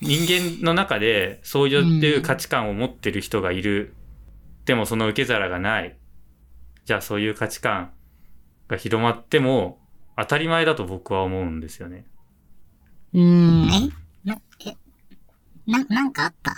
[0.00, 3.94] 人間の中でそういう価値観を持ってる人がいる。
[4.64, 5.96] でもその受け皿がない。
[6.84, 7.92] じゃあそういう価値観
[8.68, 9.78] が広まっても
[10.16, 12.06] 当たり前だと僕は思うんですよね。
[13.12, 13.92] うん。
[15.68, 16.54] えな、え、な、なんかあった？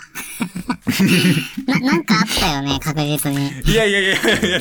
[1.71, 3.49] な、なんかあったよね、 確実に。
[3.71, 4.59] いやいやいやいや、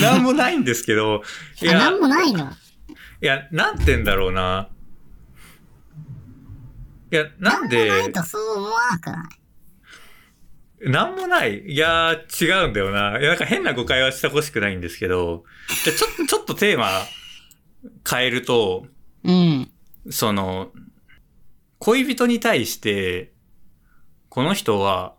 [0.00, 1.22] な、なんもないんですけど。
[1.62, 2.50] い あ、やなんもないの？
[3.22, 4.68] いや、なんて言うんだろうな。
[7.12, 9.28] いや、なんで、ないとそう思わなくな
[10.84, 10.90] い？
[10.90, 11.60] なんもない。
[11.60, 13.18] いやー、違うんだよな。
[13.18, 15.44] いや、なんか変な誤解はしてほしくないんですけど、
[15.84, 16.90] じゃあちょっと、ちょっとテーマ
[18.08, 18.86] 変えると、
[19.24, 19.70] うん。
[20.10, 20.72] その、
[21.78, 23.32] 恋人に対して、
[24.36, 25.14] この人は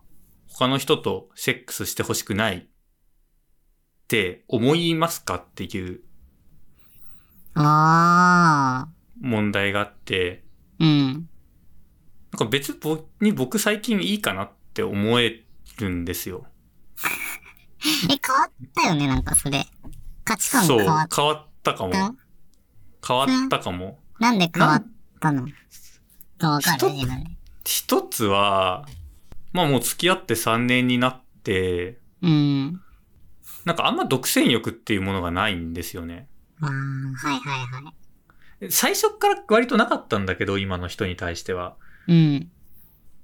[0.47, 2.65] 他の人とセックスしてほしくないっ
[4.08, 6.01] て思いますかっていう
[7.56, 8.89] ああ。
[9.19, 10.43] 問題があって、
[10.80, 11.08] うん。
[11.13, 11.25] なん
[12.38, 12.77] か別
[13.19, 15.41] に僕最近いいかなって思え
[15.80, 16.45] るんですよ。
[18.12, 19.65] え、変わったよね、なんかそれ。
[20.25, 21.91] 価値観そう、変わっ変わったかも。
[21.91, 22.13] た
[23.08, 23.97] 変わったかも。
[24.19, 24.86] なんで変わっ
[25.19, 25.47] たの？
[26.38, 27.32] かわかる人自分で。
[27.65, 28.86] 一つは、
[29.53, 32.81] まあもう付き合って3年になって、うん。
[33.65, 36.27] なんかあんま独占欲っていうものがないんですよね。
[36.62, 37.91] ああ、はいはいは
[38.62, 38.71] い。
[38.71, 41.75] 最初から割となかったんだけど、今の人に対しては。
[42.07, 42.49] うん。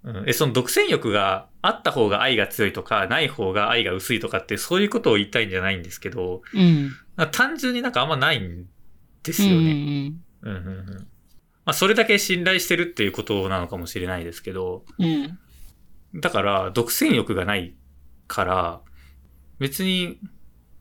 [0.03, 6.91] うん、え、その独占欲があった方が愛が強いとか、ない方が愛が薄いとかって、そういうことを言いたいんじゃないんですけど、うん。
[7.31, 8.65] 単純になんかあんまないん
[9.23, 10.13] ですうんよね。
[10.41, 11.07] うんうんうんうん
[11.65, 15.39] まあ、それだけ信頼してるっていうことなのかもしれないですけど、うん。
[16.13, 16.21] うん。
[16.21, 17.76] だから、独占欲がない
[18.28, 18.82] から、
[19.60, 20.19] 別に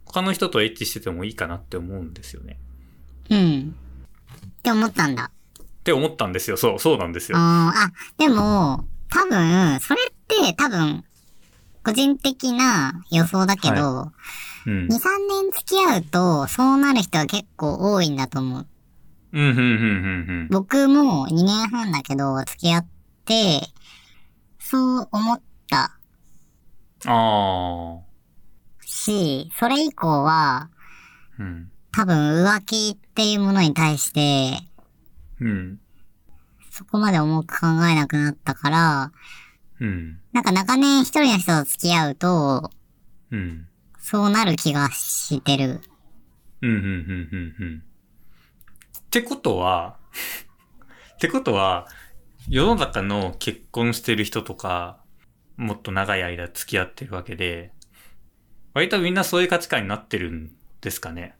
[0.05, 2.59] 他の人とエッチしててもいいかなって思うんですよね。
[3.31, 3.75] うん。
[4.47, 5.31] って思ったんだ。
[5.63, 6.57] って思ったんですよ。
[6.57, 7.39] そう、そうなんですよ。
[7.39, 11.05] あでも、多分、それって多分、
[11.85, 14.13] 個人的な予想だけど、
[14.67, 14.89] うん2、3。
[14.89, 18.67] 年付き合うと、そうなる人は結構多いんだと思う。
[19.33, 19.67] うん、うん、うん、う
[20.45, 22.87] ん、僕も2年半だけど、付き合っ
[23.25, 23.63] て、
[24.73, 25.99] そう思った
[27.05, 27.13] うん。
[27.13, 28.01] あ
[28.81, 30.71] し、それ以降は、あ。
[31.39, 31.71] うん。
[31.93, 34.57] 多分浮気っていうものに対して、
[35.43, 35.79] うん。
[36.71, 39.13] そこまで重く考えなくなったから、
[39.79, 40.19] うん。
[40.33, 42.71] なんか長年一人の人と付き合うと、
[43.31, 43.69] うん。
[43.99, 45.83] そうなる気がしてる。
[46.63, 47.83] うん、うん、うん、うん、うん。
[49.01, 49.99] ってことは、
[51.13, 51.87] ってことは、
[52.49, 54.99] 世の中の結婚してる人とか、
[55.57, 57.73] もっと長い間付き合ってるわけで、
[58.75, 60.51] 割とみんなそういう価値観になってるん
[60.81, 61.37] ですかね。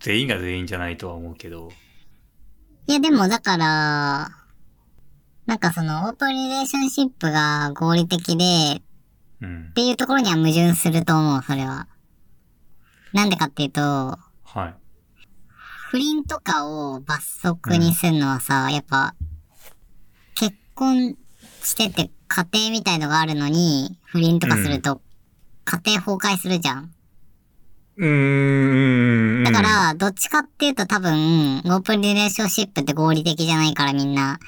[0.00, 1.70] 全員が全員じゃないとは思うけど。
[2.86, 4.30] いやでもだから、
[5.46, 8.82] なんかそのオープンリレーションシップが合理的で、
[9.40, 9.72] うんっ。
[9.72, 11.88] ていうところには矛盾すると思う、それは。
[13.12, 14.18] なんでかっていうと、は
[14.66, 14.74] い。
[15.90, 19.29] 不倫とかを罰則にするのはさ、やっぱ、結
[20.80, 21.16] 婚
[21.62, 25.02] してて家庭みたいのがあるのに、不倫とかすると、
[25.66, 26.94] 家庭崩壊するじゃん。
[27.98, 29.44] うーん。
[29.44, 34.38] だか、ら、どっちかっていうと多分、オープンリレーションシップって合理的じゃないからみんな、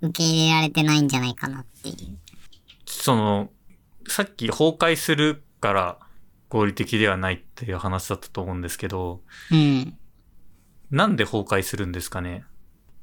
[0.00, 2.18] 受け入れられてないんじゃないかなっていう。
[2.86, 3.50] その、
[4.08, 5.98] さっき崩壊するから
[6.48, 9.20] 合理的ではないっていう話だったと思うんですけど、
[9.52, 9.96] うん。
[10.90, 12.44] なんで崩壊するんですかね？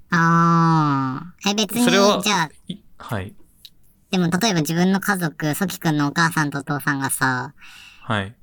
[0.09, 1.51] あー。
[1.51, 3.35] え、別に、それはじゃあ、いはい。
[4.09, 7.53] でも例えば自分の家族、ソキくんのお母さんとお父さんがさ、
[8.01, 8.35] はい。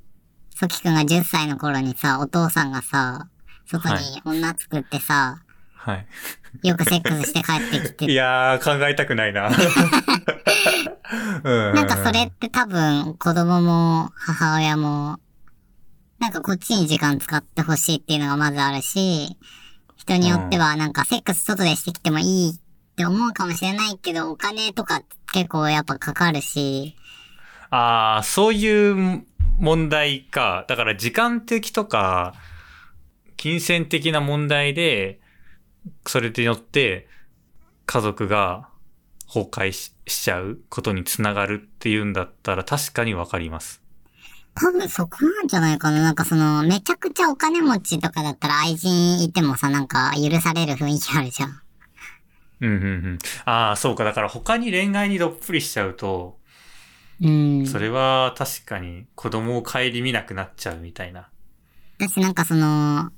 [0.55, 3.29] ソキくんが10歳の頃にさ、お父さんがさ、
[3.67, 5.43] 外にはい女作ってさ、
[5.75, 6.07] はい。
[6.63, 9.49] よくセックスして帰ってきて いやー、考えたくないな。
[11.45, 15.19] うんなんかそれって多分子供も母親も、
[16.19, 19.37] なんかこっちに時間使ってほしいっていうのがまずあるし、
[20.07, 22.55] 人によってはなんかセックス外でしてきてもいいっ
[22.97, 26.95] て思うかもしれないけど、お金とか結構やっぱかかるし、
[27.71, 29.25] ああ、そういう
[29.59, 30.65] 問題か。
[30.69, 32.35] だから時間的とか、
[33.37, 35.21] 金銭的な問題で、
[36.07, 37.09] それによって
[37.87, 38.69] 家族が
[39.27, 43.84] 崩壊ししちゃうことにつながるっていうんだったら確かにわかります。
[44.55, 46.03] 多分そこなんじゃないかな。
[46.03, 51.61] なんかその、めちゃくちゃお金持ちとかだったら愛人いてもさ、なんか許される雰囲気あるじゃん。
[52.61, 53.19] うんうんうん。
[53.45, 54.05] ああ、そうか。
[54.05, 56.39] だから他に恋愛にどっぷりしちゃうと、
[57.21, 57.67] うん。
[57.67, 61.29] それは確かに子供を顧みなくなっちゃうみたいな。
[61.99, 63.11] 私なんかその、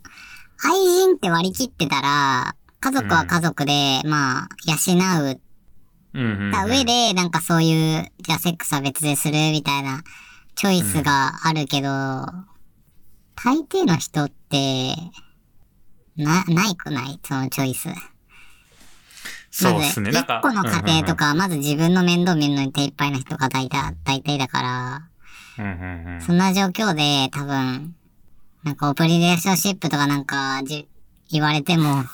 [0.63, 5.41] 愛人って割り切ってたら、家族は家族で、まあ、養う
[6.15, 6.51] うんうん、うん。
[6.53, 10.03] た上で、なんかそういう、じゃあセックスは別でするみたいな、
[10.57, 11.89] チョイスがあるけど、
[13.35, 14.97] 大抵の人って、
[16.17, 17.21] な、ないくない？
[17.23, 17.91] そのチョイス。
[19.51, 20.13] そうですね。
[20.13, 25.09] まず、一個の家庭とか、まず自分の面倒見るのに手一杯の人が大体、大体だから、
[25.59, 26.21] うんうんうんうん。
[26.23, 27.95] そんな状況で多分、
[28.65, 30.89] なんかオープンリレーションシップとかなんかじ
[31.31, 32.05] 言われても、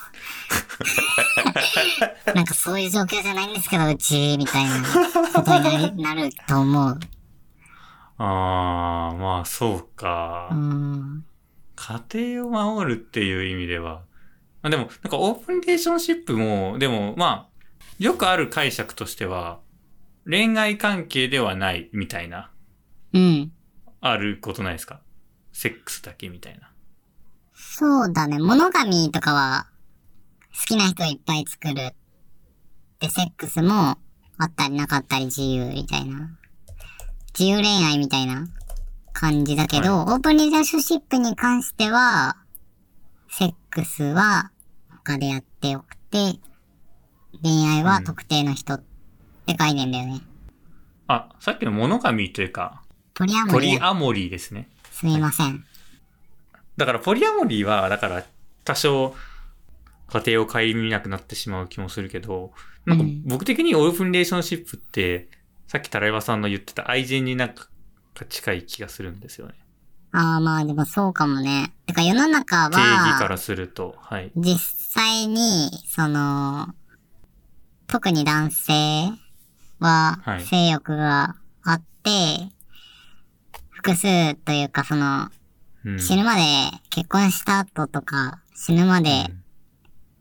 [2.35, 4.83] なんかそういう状況じゃないんですけど、うち、みたいな
[5.33, 6.99] ことになると思う。
[8.25, 10.49] ああ、まあそうか。
[10.53, 11.25] うん。
[11.75, 14.03] 家庭を守るっていう意味では。
[14.63, 17.53] まあでも、なんかオープンリレーションシップも、でもまあ、
[17.99, 19.59] よくある解釈としては、
[20.25, 22.53] 恋愛関係ではないみたいな、
[23.13, 23.53] うん。
[24.01, 25.01] あることないですか？
[25.53, 26.71] セックスだけみたいな。
[27.55, 28.39] そうだね。
[28.39, 29.67] モノガミとかは、
[30.55, 31.75] 好きな人いっぱい作る。
[33.01, 33.99] で、セックスもあ
[34.45, 36.39] ったりなかったり自由みたいな。
[37.39, 38.47] 自由恋愛みたいな
[39.13, 42.37] 感じだけど、オープンリレーションシップに関しては、
[43.31, 44.51] セックスは
[44.91, 46.39] 他でやってよくて、
[47.43, 48.83] 恋愛は特定の人っ
[49.47, 50.21] て概念だよね。
[51.07, 52.83] あ、さっきのモノガミというか、
[53.15, 53.71] ポリアモポリー。
[53.73, 54.69] リアモリーですね。
[54.91, 55.65] すみません。
[56.77, 58.25] だからポリアモリーは、だから
[58.65, 59.15] 多少
[60.09, 62.53] 家庭を顧みなくなってしまう気もするけど、
[62.85, 65.29] なんかうん僕的にオープンリレーションシップって、
[65.73, 67.67] さっきタライバさんの言ってた愛人になんか
[68.29, 69.55] 近い気がするんですよね。
[70.11, 71.73] ああ、まあでもそうかもね。
[71.87, 74.31] てか世の中は、定義からすると、はい。
[74.37, 76.75] 実際に、その、
[77.87, 78.73] 特に男性
[79.81, 82.11] ははい性欲があって、
[83.71, 85.31] 複数というかその、
[85.87, 86.43] うん、死ぬまで
[86.91, 89.25] 結婚した後とか、死ぬまで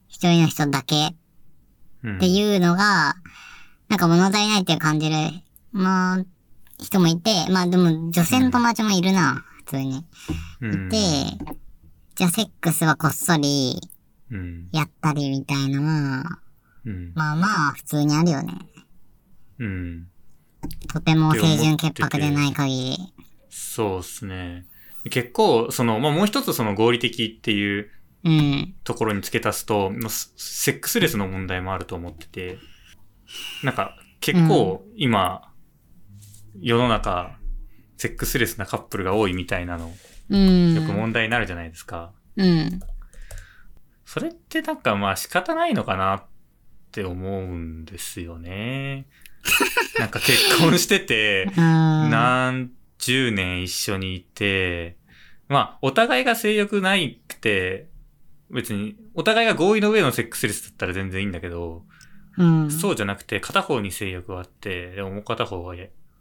[0.07, 1.15] 一人の人だけっ
[2.05, 3.15] うん、ていうのが、
[3.91, 5.15] なんか物足りないって感じる、
[5.73, 6.25] まあ、
[6.79, 10.05] 人もいて、まあでも女性の友達もいるな、普通に。
[10.61, 10.97] うん、で、
[12.15, 13.81] じゃあセックスはこっそり
[14.31, 16.39] うん、やったりみたいのは、
[16.85, 18.53] うん、まあまあ、普通にあるよね。
[19.59, 20.07] うん。
[20.87, 23.13] とても清純潔白でない限り。
[23.49, 24.65] そうですね。
[25.09, 27.91] 結構、その、まあ、もう一つその合理的っていう
[28.23, 28.75] うん。
[28.83, 32.59] ところに付け足すと、まあセセックスレスの問題もあると思ってて、
[33.63, 35.51] なんか結構今、
[36.59, 37.37] 世の中、
[37.97, 39.91] セックスレスなカップルが多いみたいなの、
[40.29, 40.75] うん。
[40.75, 42.11] よく問題になるじゃないですか。
[42.35, 42.79] うん。
[44.05, 46.23] それってなんかまあ仕方ないのかなっ
[46.91, 49.05] て思うんですよね。
[49.99, 52.09] なんか結婚してて、うん。
[52.09, 54.97] 何十年一緒にいて、
[55.47, 57.89] まあ、お互いが性欲ないくて、
[58.51, 61.83] 別に、お互いが合意の上のセックスレスだったら全然いいんだけど、
[62.37, 62.71] うん。
[62.71, 65.75] そうじゃなくて片方に性欲があって、でももう片方は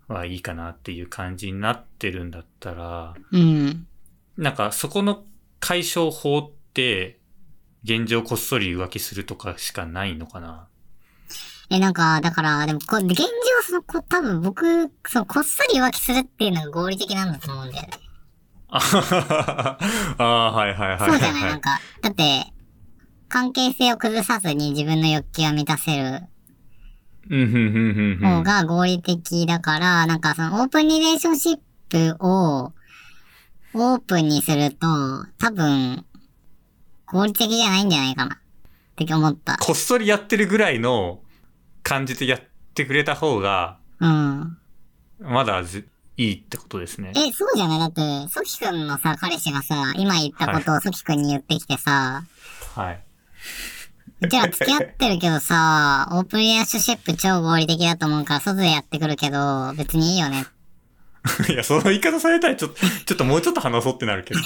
[0.09, 3.87] はいいかなっていう感じになってるんだったら、うん。
[4.37, 5.25] なんかそこの
[5.61, 7.19] 解消法って、
[7.85, 10.67] 現状こっそり浮気するとかしかないのかな？
[11.73, 13.25] え、なんか、だから、でもこ、現状、
[13.63, 17.91] その、こ多分僕、その、こっそり浮気するっていうのが合理的なんだと思うんだよね。
[18.71, 19.79] あははは
[20.19, 21.11] あーはいはいはいはい。
[21.11, 21.43] そうじゃない？
[21.45, 22.45] なんか、だって、
[23.31, 26.21] 関係性を崩さずに自分の欲求を満たせる。
[28.21, 31.59] 方が合理的だから、なんかそのオープンリレーションシッ
[31.89, 32.73] プを
[33.73, 34.87] オープンにすると、
[35.39, 36.05] 多分、
[37.07, 38.35] 合理的じゃないんじゃないかな。
[38.35, 38.39] っ
[38.97, 39.57] て思った。
[39.59, 41.21] こっそりやってるぐらいの
[41.85, 42.41] 感じでやっ
[42.75, 44.59] てくれた方が、うん。
[45.21, 47.13] まだずいいってことですね。
[47.15, 47.79] え、そうじゃない？
[47.79, 52.25] だって、ソキくんのさ、彼氏がさ、今言ったことをソキくんに言ってきてさ、
[52.75, 53.05] はい。
[54.23, 60.47] うちら付き合ってるけどさ、 オープンリレーションシップ超合理的だと思うから外でやってくるけど、別にいいよね。
[61.49, 64.41] いや、その言い方されたらちょっと、ちょっともうちょっと話そうってなるけど。
[64.41, 64.43] っ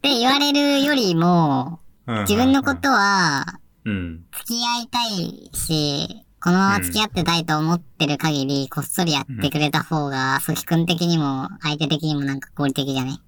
[0.00, 4.24] て言われるよりも、自分のことは、うん。
[4.32, 13.18] 付き合いたいし、このまま付き合ってたいと思ってる限り、こっそりやってくれた方が、ソキ君的にも、相手的にもなんか合理的じゃね？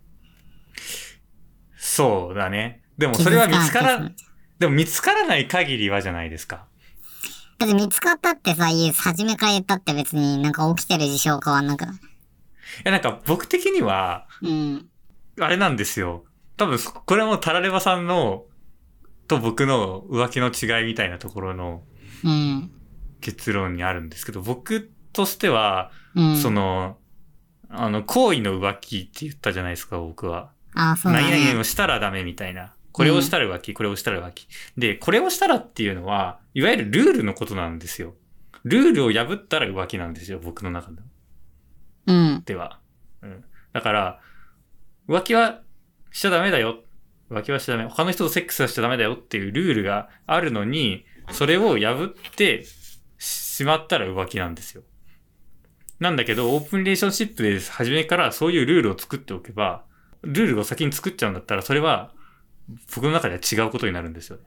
[1.76, 2.82] そうだね。
[2.99, 4.11] でもそれは見つから
[4.59, 6.66] でも見つからない限りはじゃないですか。
[7.59, 11.94] だって見つかったってさ、いい初めから言ったって別になんか起きてる事象変わんなくない？
[11.94, 11.98] い
[12.84, 14.88] や、なんか僕的には、うん。
[15.40, 16.24] あれなんですよ。
[16.57, 18.44] 多分、これはもうタラレバさんの、
[19.28, 21.82] と僕の浮気の違いみたいなところの
[22.24, 22.70] うん。
[23.20, 26.36] 結論にあるんですけど、僕としては、うん。
[26.36, 26.98] その、
[27.70, 30.50] あの、行為の浮気って言ったじゃないですか、僕は。
[30.74, 31.59] あ、そうだ何々ね。
[31.59, 32.74] をしたらダメみたいな。
[32.95, 34.47] これをしたら浮気、これをしたら浮気。
[34.78, 38.14] で、これをしたらっていうのは、いわゆるルールのことなんですよ。
[38.62, 40.92] ルールを破ったら浮気なんですよ、僕の中
[42.07, 42.42] うん。
[42.47, 42.78] では。
[43.20, 43.45] うん。
[43.72, 44.20] だから、
[45.09, 45.61] 浮気は
[46.12, 46.84] しちゃダメだよ。
[47.32, 47.90] 浮気はしちゃダメ。
[47.90, 52.64] 他の人とセックスはしちゃダメだよっていうルールがあるのに、それを破って
[53.18, 54.84] しまったら浮気なんですよ。
[55.99, 59.82] なんだけど、オープンリレーションシップで初めからそういうルールを作っておけば、
[60.22, 62.12] ルールを先に作っちゃうんだったら、それは
[62.95, 64.45] 僕の中では違うことになるんですよね。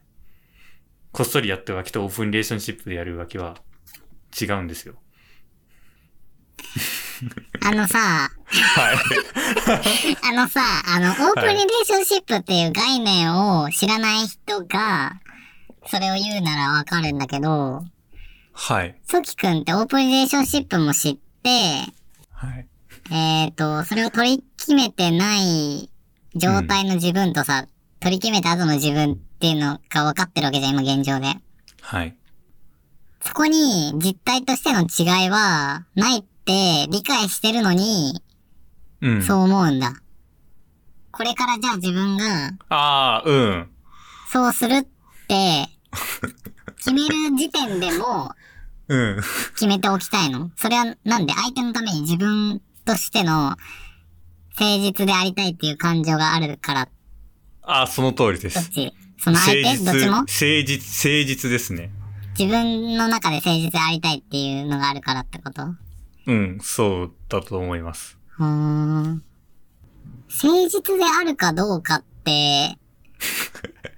[1.12, 3.56] こっそりやって浮気とオープンリレーションシップでやる浮気は
[4.40, 4.96] 違うんですよ。
[7.62, 8.98] あのさ、はい。
[10.24, 15.20] あのさ、あの、オープンリレーションシップっていう概念を知らない人が、
[15.88, 17.84] それを言うならわかるんだけど、
[18.54, 19.00] はい。
[19.08, 21.50] ソキくんってオープンリレーションシップも知って、
[22.32, 22.68] はい。
[23.12, 25.90] えっ、と、それを取り決めてない
[26.36, 27.68] 状態の自分とさ、
[28.00, 31.36] 取り決めた後の自分っていうのが分かってるわけじゃん、今現状で。
[31.82, 32.16] はい。
[33.22, 38.22] そこに実態としての違いはないって理解してるのに、
[39.02, 39.24] うん。
[39.24, 39.94] そう思うんだ。
[41.12, 43.70] これからじゃあ自分がああ、うん。
[44.32, 44.84] そうするっ
[45.28, 45.68] て、
[46.78, 48.32] 決める時点でも
[48.88, 49.22] うん。
[49.54, 50.52] 決めておきたいの？
[50.56, 51.34] それはなんで？
[51.34, 53.58] 相手のために自分としての
[54.60, 56.90] 誠実でありたいっていう感情があるから、
[57.70, 58.56] ああ、その通りです。
[58.56, 59.84] どっちその相手？
[59.84, 60.12] どっちも？
[60.12, 60.26] 誠
[60.66, 61.92] 実、誠実ですね。
[62.40, 65.64] 自分の中で誠実でありたいっていうのがあるからってこと？
[66.28, 68.18] うん、そうだと思います。
[68.40, 69.24] うーん。
[70.30, 72.78] 誠実であるかどうかって、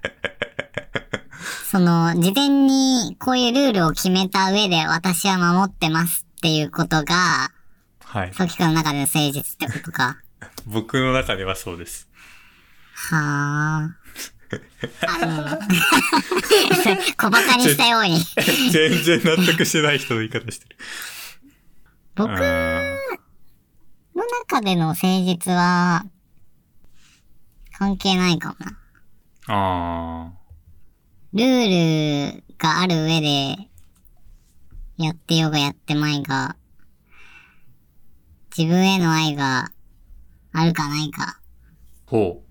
[1.70, 7.52] その、事前にこういうルールを決めた上で私は守ってますっていうことが、
[8.04, 8.34] はい。
[8.34, 10.18] ソキ君の中での誠実ってことか。
[10.66, 12.09] 僕の中ではそうです。
[13.00, 13.96] はあ。
[15.08, 15.60] あの、
[17.18, 18.20] 小馬鹿にしたように。
[18.72, 20.78] 全然納得してない人の言い方してる。
[22.16, 23.00] 僕のうん
[24.50, 26.06] 中での誠実は、
[27.78, 28.78] 関係ないかもな。
[29.48, 30.34] あ
[31.34, 33.70] ルールがある上で、
[34.98, 36.58] やってようがやってまいが、
[38.58, 39.72] 自分への愛が
[40.52, 41.24] あるかないか。
[41.24, 41.40] あ。
[42.08, 42.49] ほう。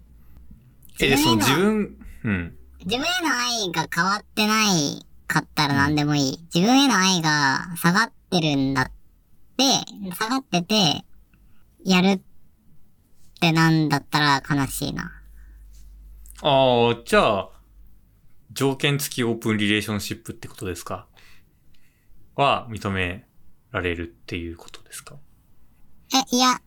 [1.00, 2.58] え、で、その自分、うん。
[2.84, 6.38] 自分への愛が変わってないかったら何でもいい。
[6.54, 8.90] 自分への愛が下がってるんだっ
[9.56, 9.64] て、
[10.14, 11.04] 下がってて、
[11.84, 12.20] やるっ
[13.40, 15.12] てなんだったら悲しいな。
[16.42, 17.50] ああ、じゃあ、
[18.52, 21.06] 条件付きオープンリレーションシップってことですか？
[22.34, 23.26] は認め
[23.70, 25.16] られるっていうことですか？
[26.14, 26.60] え、いや、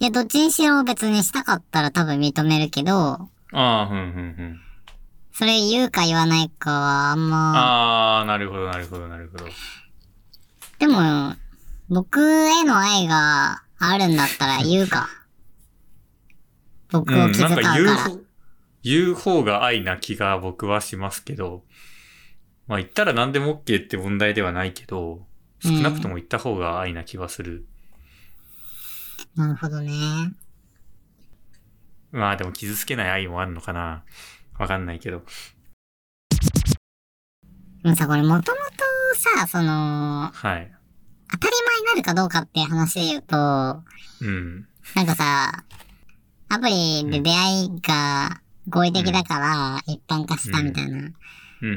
[0.00, 4.60] いや、どっちにしろ別にしたかったら多分認めるけど、ああ、ふんふんふん。
[5.32, 9.46] それ言うか言わないかはあんま、ああ、なるほど、なるほど、なるほど。
[10.78, 11.34] でも、
[11.88, 15.08] 僕への愛があるんだったら 言うか。
[16.90, 17.62] 僕をうん、気遣うから。
[17.62, 18.20] なんか言う方、
[18.82, 21.64] 言う方が愛な気が僕はしますけど、
[22.66, 25.26] まあ言ったら何でも OK って問題ではないけど、
[25.60, 27.66] 少なくとも言った方が愛な気はする。
[29.38, 29.92] なるほどね。
[32.10, 34.02] まあでも傷つけない愛もあるのかな
[34.58, 35.22] わかんないけど。
[37.84, 38.52] でもさ、これもともと
[39.16, 40.72] さ、その、はい。
[41.30, 43.36] 当たり前になるかどうかっていう話で言うと、
[44.22, 44.66] うん。
[44.96, 45.64] なんかさ、
[46.48, 51.12] アプリで出会いが合理的だから一般化したみたいなうん、うん、
[51.62, 51.68] う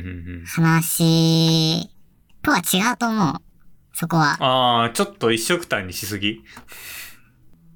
[0.41, 0.45] ん。
[0.47, 1.87] 話
[2.41, 3.35] とは違うと思う。
[3.93, 4.37] そこは。
[4.39, 6.43] ああ、ちょっと一色単にしすぎ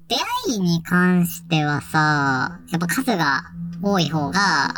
[0.08, 3.42] 出会いに関してはさ、やっぱ数が
[3.82, 4.74] 多い方が。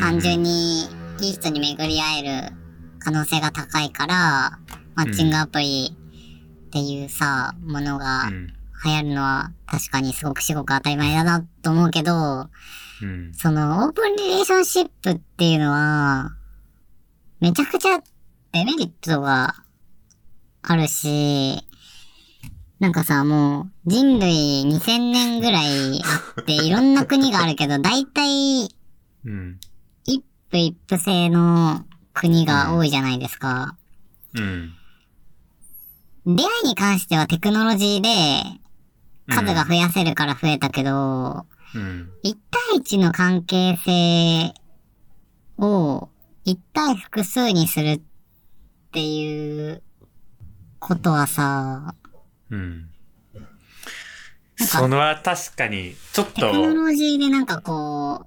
[0.00, 0.82] 単純に
[1.20, 2.52] いい人に巡り会える
[2.98, 4.58] 可能性が高いから、
[4.94, 5.96] マッチングアプリ
[6.66, 8.52] っていうさ、ものがうん。
[8.84, 12.48] 流行るのは確かにすごく至極当たり前だなと思うけど、
[13.02, 13.32] うん。
[13.34, 16.30] そのオープンリレーションシップっていうのは、
[17.40, 17.98] めちゃくちゃ
[18.52, 19.54] デメリットが
[20.62, 21.64] あるし、
[22.82, 28.74] なんかさ、もう人類2000年ぐらいあっていろんな国があるけど、大体
[29.24, 29.60] うん。
[30.04, 33.76] 一夫一夫制の国が多いじゃないですか。
[34.34, 34.74] うん。
[36.26, 38.08] 出会いに関してはテクノロジーで
[39.28, 42.10] 数が増やせるから増えたけど、うん。
[42.24, 44.52] 一対一の関係性
[45.56, 46.08] を
[46.44, 48.00] 一対複数にするっ
[48.90, 49.84] ていう
[50.80, 51.94] ことはさ、
[52.52, 52.88] うん。
[54.58, 58.26] そのは確かに、ちょっと、テクノロジーでなんかこ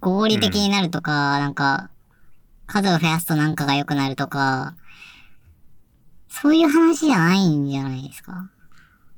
[0.00, 1.90] 合理的になるとか、なんか、
[2.66, 4.74] 数を増やすとなんかが良くなるとか、
[6.28, 8.50] そういう話じゃないんじゃないですか？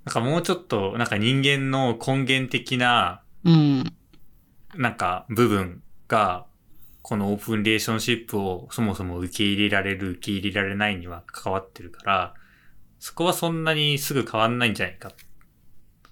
[0.04, 3.84] なんかもうちょっと、なんか人間の根源的な、うん。
[4.74, 6.46] なんか部分が、
[7.02, 12.34] このオープンリレーションシップをそもそも受け入れられる、受け入れられないには関わってるから、
[13.02, 15.10] そこはそんなにすぐ変わんないんじゃないか。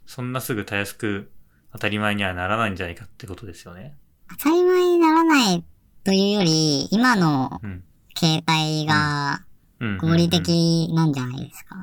[0.07, 1.31] そんなすぐたやすく
[1.73, 3.95] 当たり前にはならないんじゃないかってことですよね。
[4.29, 5.65] 当たり前にならない
[6.03, 7.85] というより、今のうん。
[8.19, 9.45] 携帯が
[9.79, 9.99] うん。
[9.99, 11.77] 合理的なんじゃないですか。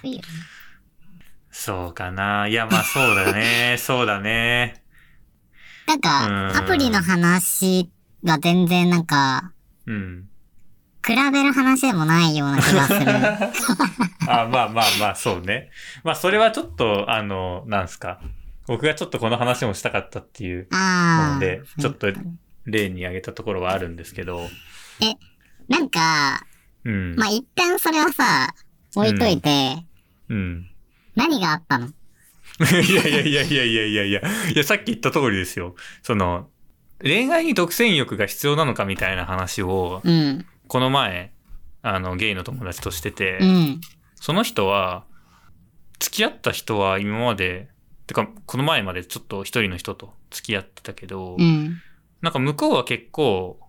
[0.00, 0.20] という。
[1.50, 2.48] そうかな。
[2.48, 3.76] いや、まあそうだね。
[3.78, 4.82] そうだね。
[5.86, 7.90] なんか、アプリの話
[8.24, 9.52] が全然なんか、
[9.84, 10.30] うん。
[11.06, 13.00] 比べる話でもないような気がする。
[14.26, 15.70] あまあまあまあ、そうね。
[16.02, 18.20] まあそれはちょっと、あの、なんすか。
[18.66, 22.06] 僕がちょっとこの話もしたかったっていうのでちょっと
[22.64, 24.48] 例に挙げたところはあるんですけど。
[25.68, 26.46] なんか、
[26.84, 27.14] うん。
[27.16, 28.54] まあ、一旦それはさ、
[28.96, 29.84] 置いといて、
[30.28, 30.70] うん。
[31.14, 31.88] 何があったの？
[32.60, 34.20] いやいやいやいやいやいやいや。
[34.54, 35.74] いや、さっき言った通りですよ。
[36.02, 36.48] その、
[37.02, 40.46] 恋愛に独占欲が必要なのかみたいな話を、うん。
[40.68, 41.32] この前、
[41.82, 43.80] あの、ゲイの友達としてて、うん。
[44.14, 45.04] その人は、
[45.98, 47.68] 付き合った人は今まで、
[48.06, 51.80] てか、この前までちょっと一人の人と付き合ってたけど、うん。
[52.22, 53.60] なんか向こうは結構、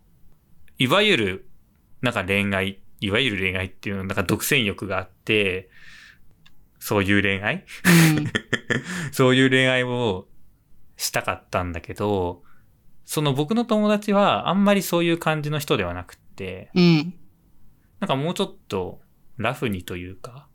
[0.78, 1.50] いわゆる、
[2.02, 5.70] なんか恋愛、いわゆる恋愛っていうの、なんか独占欲があって、
[6.80, 7.66] そういう恋愛？
[7.86, 8.32] うん。
[9.12, 10.28] そういう恋愛を
[10.98, 12.44] したかったんだけど、
[13.06, 16.18] その僕の友達はあんまりそういう感じの人ではなく
[16.74, 17.14] うん。
[18.00, 19.02] なんかもうちょっと
[19.38, 20.48] ラフにというか、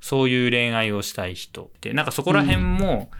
[0.00, 3.10] そういう恋愛をしたい人で、なんかそこら辺も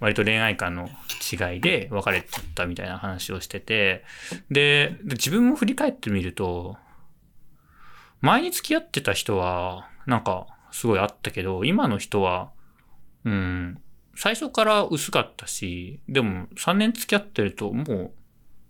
[0.00, 0.88] 割と恋愛観の
[1.32, 4.04] 違いで別れちゃったみたいな話をしてて、
[4.50, 6.76] で、で自分も振り返ってみると、
[8.20, 12.50] 前に付き合ってた人は、なんかすごいあったけど、今の人は、
[13.24, 13.80] うん、
[14.14, 18.12] 最初から薄かったし、でも3年付き合ってるともう、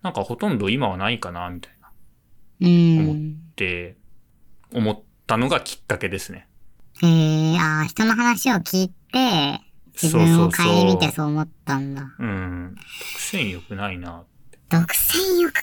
[0.03, 1.73] なんかほとんど今はないかな、みたい
[2.61, 2.71] な、う
[3.15, 3.37] ん。
[3.51, 3.97] って
[4.73, 6.47] 思ったのがきっかけですね。
[7.03, 7.07] へ
[7.55, 9.61] え、ああ、人の話を聞いて、
[10.01, 12.03] 自分を顧みてそう思ったんだ。
[12.19, 12.75] うん。
[12.75, 12.85] 独
[13.21, 14.25] 占欲ないな。
[14.69, 15.61] 独占欲か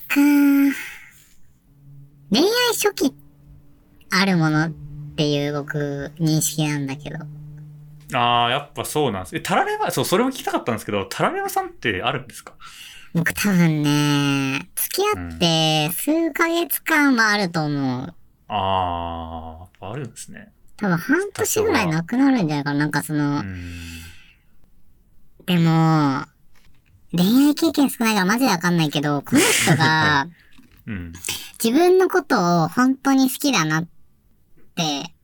[2.31, 3.13] 恋愛初期
[4.11, 4.71] あるものっ
[5.15, 7.17] ていう僕認識なんだけど。
[8.13, 9.35] ああ、やっぱそうなんです。
[9.35, 12.53] え、タラレバ、そう、それも聞きたかったんですけど、タラレバさんってあるんですか？
[13.15, 18.13] 僕多分ね、付き合って数ヶ月間はあると思う。
[18.49, 20.51] ああ、あるんですね。
[20.75, 22.79] 多分半年ぐらいなくなるんじゃないかな。
[22.79, 23.71] なんかその、うん。
[25.45, 26.25] でも、
[27.13, 30.27] 恋愛経験少ないからマジでわかんないけど、この人が
[30.85, 31.13] うん。
[31.63, 33.87] 自分のことを本当に好きだなっ
[34.75, 35.15] て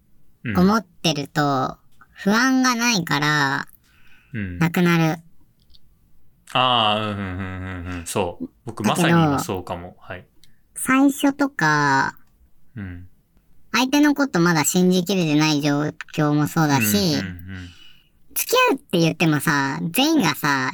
[0.45, 0.57] うん。
[0.57, 1.77] 思ってると、
[2.13, 3.67] 不安がないから、
[4.33, 4.59] うん。
[4.59, 5.21] なくなる。
[6.53, 8.05] ああ、うん、うん、うん、うん。
[8.05, 8.49] そう。
[8.65, 9.95] 僕まさに今そうかも。
[9.99, 10.25] はい。
[10.75, 12.17] 最初とか、
[12.75, 13.07] うん。
[13.73, 15.81] 相手のことまだ信じきれてない状
[16.13, 17.69] 況もそうだし、うんうん
[18.33, 20.71] 付き合うって言ってもさ、全員がさ、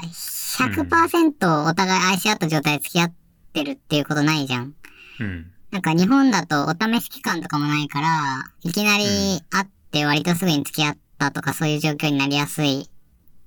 [0.59, 3.13] 100%お互い愛し合った状態で付き合っ
[3.53, 4.75] てるっていうことないじゃん。
[5.19, 5.25] うん。
[5.25, 5.51] うん。
[5.71, 12.89] なんか日本だとお試し期間とかもないから、いきなり会って割とすぐに付き合ったとかそういう状況になりやすい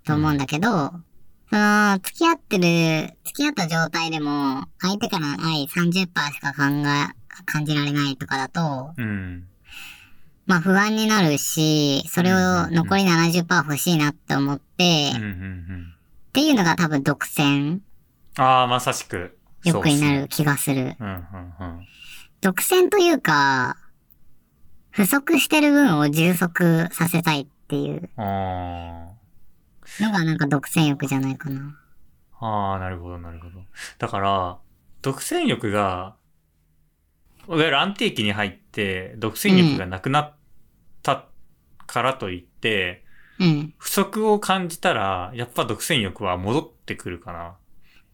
[0.04, 0.92] と思うんだけど、
[1.50, 9.46] その、付き合ってる、付き合った状態でも、相手からの愛30%しか考え、感じられないとかだと、うん。
[10.46, 15.22] まあ不安になるし、それを残り70%欲しいなって思って、うん。
[15.22, 15.32] うっん。
[15.32, 15.94] うん。
[16.32, 17.80] ていうのが多分独占
[18.36, 19.36] ああ、まさしく。
[19.64, 20.96] 欲になる気がする。
[21.00, 21.86] うん、うん、うん。
[22.40, 23.76] 独占というか、
[24.90, 29.08] 不足してる分を充足させたいっていうあ
[29.98, 31.76] のがなんか独占欲じゃないかな。
[32.40, 32.46] あ。
[32.46, 33.60] ああ、なるほど、なるほど。
[33.98, 34.58] だから、
[35.02, 36.16] 独占欲が、
[37.48, 40.34] いわゆる安定期に入って、独占欲がなくなっ
[41.02, 41.26] た
[41.86, 43.04] からといって、
[43.38, 43.74] うん。
[43.78, 47.56] 不足を感じたら、やっぱ独占欲は戻ってくるかな。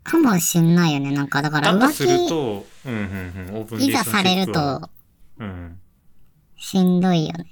[0.05, 1.11] かもしんないよね。
[1.11, 4.89] なんか、だから浮だとする気、と、うんうんうん、オープンいざされると、
[5.39, 5.79] うん。
[6.57, 7.45] しんどいよね。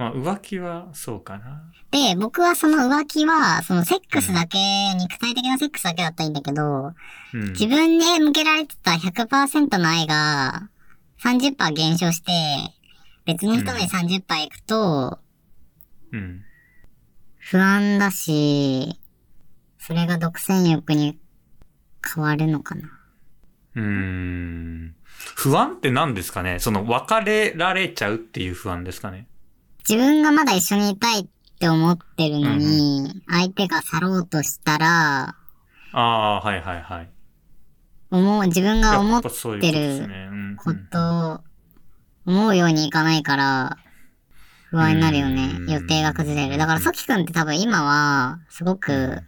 [0.00, 1.62] まあ、浮気はそうかな。
[1.90, 4.58] で、僕はその浮気は、そのセックスだけ、
[4.94, 6.94] 肉体的なセックスだけだったらいいんだけど、
[7.34, 7.52] うん。
[7.52, 10.70] 自分で向けられてた100%の愛が
[11.22, 12.32] 30%減少して、
[13.26, 15.18] 別の人に30%いくと、
[16.12, 16.44] うん。
[17.36, 18.98] 不安だし、
[19.78, 21.18] それが独占欲に
[22.14, 22.88] 変わるのかな。
[23.74, 24.94] うーん。
[25.34, 26.58] 不安って何ですかね？
[26.58, 29.26] その、別れられちゃうっていう不安ですかね？
[29.88, 31.26] 自分がまだ一緒にいたいっ
[31.58, 35.36] て思ってるのに、相手が去ろうとしたら、
[35.92, 37.10] ああ、はいはいはい。
[38.10, 39.28] 思う、自分が思って
[39.72, 40.28] ね。
[40.30, 41.42] うんこと、
[42.26, 43.78] 思うようにいかないから、
[44.70, 45.60] 不安になるよねう。
[45.66, 46.58] ん予定が崩れる。
[46.58, 49.20] だから、ソキ君って多分今は、すごく、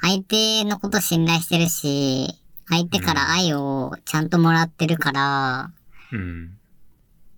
[0.00, 2.28] 相手のこと信頼してるし、
[2.68, 5.70] 相手から愛をちゃんともらってるから、
[6.12, 6.58] うん。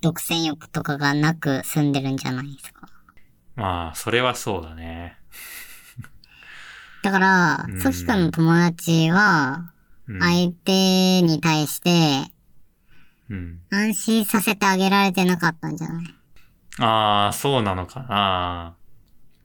[0.06, 2.88] 独占欲とかがなく済んでるんじゃないですか？
[3.56, 5.18] まあ、それはそうだね。
[7.02, 9.72] だからうん、ソキ君の友達は、
[10.06, 10.20] うん。
[10.20, 12.30] 相手に対して、
[13.28, 13.58] うん。
[13.72, 16.14] 安心させてあげられてなかったんじゃない？
[16.78, 18.76] ああ、そうなのかな。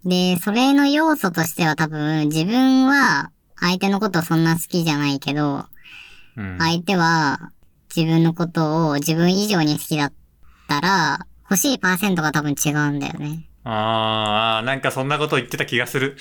[0.06, 5.66] で、それの要素としては多分、自分は相手のことそんな好きじゃないけど、
[6.38, 6.58] うん。
[6.60, 7.52] 相手は
[7.96, 10.14] 自分のことを自分以上に好きだっ
[10.72, 13.50] たら、欲しいパーセントが多分違うんだよね。
[13.66, 16.16] ああ、なんかそんなこと言ってた気がする。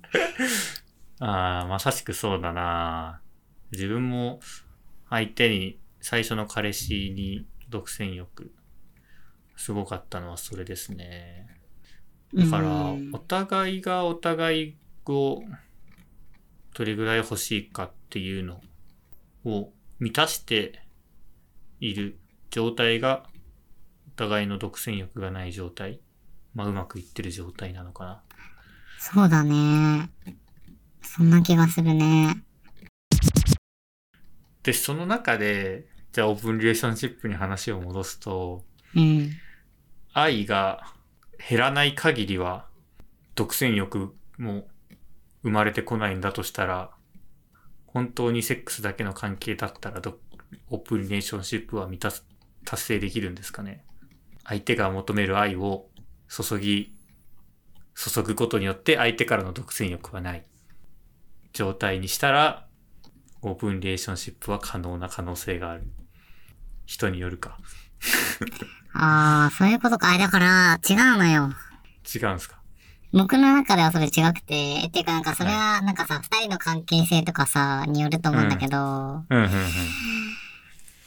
[1.20, 3.20] ああ、まさしくそうだな。
[3.72, 4.40] 自分も
[5.10, 8.50] 相手に、最初の彼氏に独占欲、
[9.56, 11.58] すごかったのはそれですね。
[12.32, 14.76] だからうん、お互いがお互い
[15.06, 15.42] を、
[16.74, 18.62] どれぐらい欲しいかっていうの
[19.44, 20.82] を満たして
[21.80, 22.18] いる
[22.50, 23.26] 状態が、
[24.08, 26.00] お互いの独占欲がない状態。
[26.54, 28.22] まあ、うまくいってる状態なのかな。
[28.98, 30.10] そうだね。
[31.02, 32.42] そんな気がするね。
[34.62, 39.30] で、その中で、じゃあオープンリレーションシップに話を戻すと、うん。
[40.12, 40.94] 愛が
[41.48, 42.66] 減らない限りは、
[43.34, 44.66] 独占欲も
[45.42, 46.90] 生まれてこないんだとしたら、
[47.86, 50.18] 本当にセックスだけの関係だったらど、
[50.70, 52.26] オープンリレーションシップは満たす、
[52.68, 53.82] 達成できるんですかね
[54.44, 55.86] 相手が求める愛を
[56.28, 56.94] 注ぎ、
[57.94, 60.44] 注ぐことによって相手からの独占欲はない
[61.54, 62.66] 状態にしたら、
[63.40, 65.84] オープンリレーションシップは可能な可能性がある。
[66.84, 67.58] 人によるか。
[68.94, 70.12] ああ、そういうことか。
[70.12, 71.50] あだから、違うのよ。
[72.14, 72.58] 違うんすか？
[73.12, 79.50] 僕の中ではそれ違くて、っていうかなんかそれはなんかさ、二人の関係性とかさ、によると思うんだけど、うんうんうん。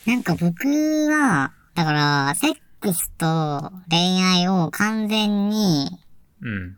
[0.06, 0.68] なんか僕
[1.10, 5.90] は、だから、セックスと恋愛を完全に、
[6.42, 6.78] うん。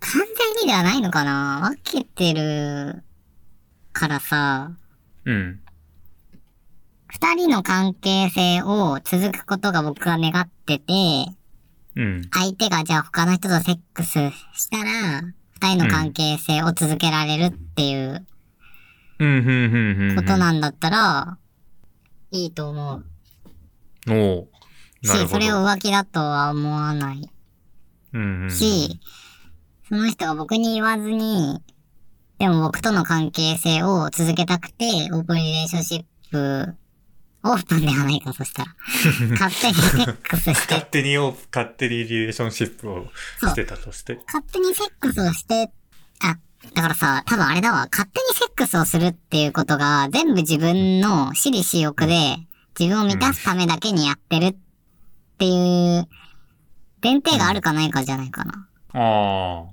[0.00, 1.60] 完全にではないのかな。
[1.62, 3.02] 分けてる
[3.92, 4.72] からさ、
[5.24, 5.60] うん。
[7.08, 10.92] 二人の関係性を続くことが僕は願ってて、
[11.96, 12.28] うん。
[12.32, 14.12] 相手がじゃあ他の人とセックス
[14.54, 15.22] したら、
[15.60, 18.26] 二人の関係性を続けられるっていう
[19.18, 20.16] うん、うん、うん、うん。
[20.16, 20.60] ことなん。
[20.60, 21.38] だったら、
[22.34, 23.04] いいと思う。
[24.08, 24.48] おお
[25.04, 25.28] なるし、ほど。
[25.28, 27.30] それを浮気だとは思わない。
[28.12, 28.50] うん、うん。
[28.50, 29.00] し、
[29.88, 31.62] その人が僕に言わずに、
[32.38, 36.74] でも僕との関係性を続けたくて、オープンリレーションシップ、
[37.44, 38.74] オープンではないか、そしたら。
[39.38, 43.06] 勝手にセックスして、勝手にオープン、勝手にリレーションシップを
[43.40, 44.18] してたとして。
[44.26, 45.70] 勝手にセックスをして、
[46.20, 46.38] あ、
[46.72, 52.36] だからさ、多分あれだわ、勝手にセックスをするっていうことが、全部自分の私利私欲で、
[52.78, 54.56] 自分を満たすためだけにやってるっ
[55.38, 55.48] てい
[55.98, 56.08] う、
[57.02, 58.66] 前提があるかないかじゃないかな。
[58.94, 59.64] あ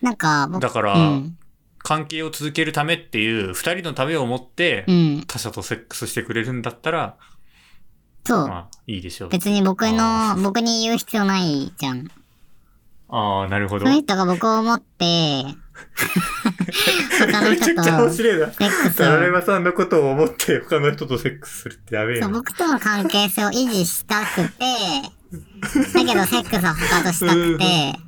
[0.00, 1.38] なんか、僕だからうん。
[1.78, 5.24] 関係を続けるためっていう、二人のためを持ってう、ん。
[5.26, 7.16] 他者とセックスしてくれるんだったら、
[8.26, 8.48] そう。
[8.48, 9.28] まあ、いいでしょう。
[9.28, 12.08] 別に僕あの、僕に言う必要ないじゃん。
[13.08, 13.92] ああ、なるほどそ。
[13.92, 15.44] の人が僕を思って、
[17.18, 18.46] 他の人とセッ白いな。
[18.48, 22.28] クスを、タラレバさんのことを思って他の人とセックスするってやべえな。
[22.28, 24.64] 僕との関係性を維持したくて、
[25.94, 28.06] だけどセックスは他としたくて、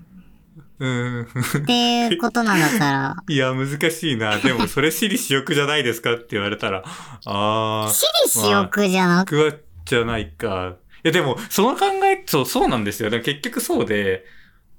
[0.80, 1.22] うん。
[1.22, 4.38] っていうことなんだったら、いや、難しいな。
[4.38, 6.84] でも、それ私利私欲じゃないですかって言われたら、あ
[7.24, 10.76] あ、私利私欲じゃなく、僕はじゃないか。
[11.04, 13.10] いや、でも、その考え、そう、そうなんですよ。
[13.10, 14.24] でも結局そうで、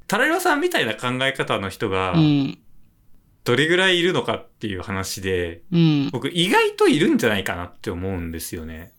[0.07, 2.57] タラレバさんみたいな考え方の人がう、ん、
[3.49, 8.93] どれぐらいいるのかっていう話で、うん、僕意外といるんじゃないかなって思うんですよね。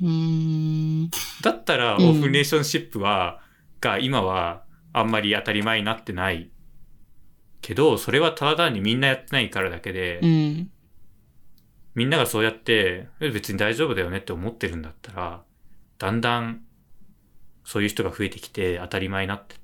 [0.00, 1.10] うーん、
[1.42, 3.42] だったら、オうんープンリレーションシップは、
[3.82, 6.50] が今はあんまり当たり前になってない。
[7.60, 10.70] けど、それはただ単にみんなやってないからだけで、うん、
[11.94, 15.42] みんながそうやって、え別に大丈夫だよねって思ってるんだったら、
[15.98, 16.62] だんだん、
[17.64, 19.58] そういう人が増えてきて、当たり前になってっ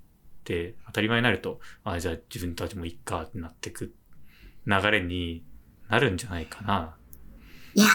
[0.49, 3.95] て、当たり前になると、あ、じゃあ自分たちもいっかってなってく
[4.67, 5.45] 流れに
[5.91, 6.97] なるんじゃないかな。
[7.75, 7.87] いや。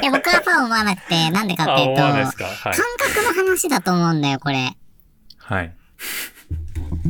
[0.00, 2.48] いや、僕はそう思わなくて、 なんでかっていうと、思わないで感。
[2.98, 4.74] 覚の話だと思うんだよ、これ。
[5.36, 5.76] はい。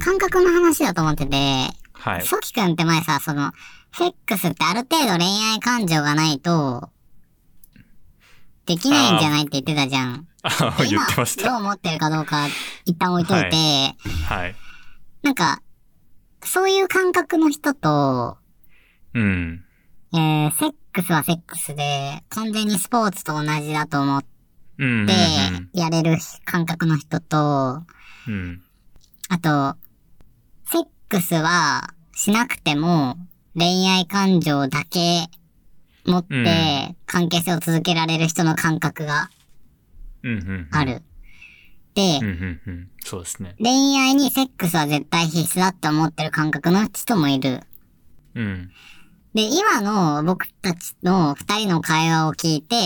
[0.04, 1.36] 感覚の話だと思ってて、
[1.92, 2.22] はい。
[2.22, 3.52] ソキ君って前さ、その、
[3.96, 6.90] セックスってある程度恋愛感情がないと、
[8.66, 10.29] できないんじゃないって言ってたじゃん。
[10.42, 11.58] あ 言ってまし今どうた。
[11.58, 12.46] 思ってるかどうか、
[12.84, 13.94] 一旦置いといて、
[14.26, 14.54] はい。
[15.22, 15.62] なんか、
[16.44, 18.38] そういう感覚の人と、
[19.14, 19.64] うん。
[20.12, 24.28] えー、セックスはセックスで、完全にスポーツと同じだと思って、
[25.78, 27.82] やれる感覚の人と、
[28.26, 28.34] うん。
[28.34, 28.62] うん。
[29.28, 29.76] あと、
[30.70, 33.16] セックスはしなくても
[33.54, 35.26] 恋愛感情だけ
[36.06, 39.28] 持っうんて関係性を続けられる人の感覚が。
[40.70, 40.84] あ。
[40.84, 41.02] る。
[41.94, 42.20] で。
[43.04, 43.56] そうですね。
[43.58, 47.62] 恋愛にセックスは絶対必須だって思ってる感覚の人もいる。
[48.34, 48.70] うん。
[49.34, 52.76] で、今の僕たちの二人の会話を聞いて、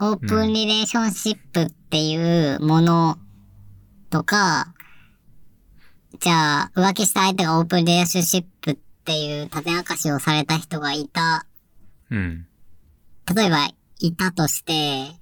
[0.00, 3.18] オープンリレーションシップっていうもの
[4.10, 4.74] とか、
[6.20, 11.46] じゃあ、浮気した相手がオープンリレーションシップっていう種明かしをされた人がいた、
[12.10, 12.46] うん。
[13.34, 13.68] 例えば
[13.98, 15.12] いたとして、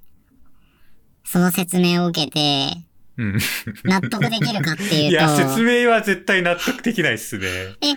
[1.32, 2.76] その説明を受けて、
[3.16, 3.38] うん。
[3.84, 7.46] 納得できるかっていうと、いや、説明は絶対納得できないっすね。
[7.80, 7.94] え、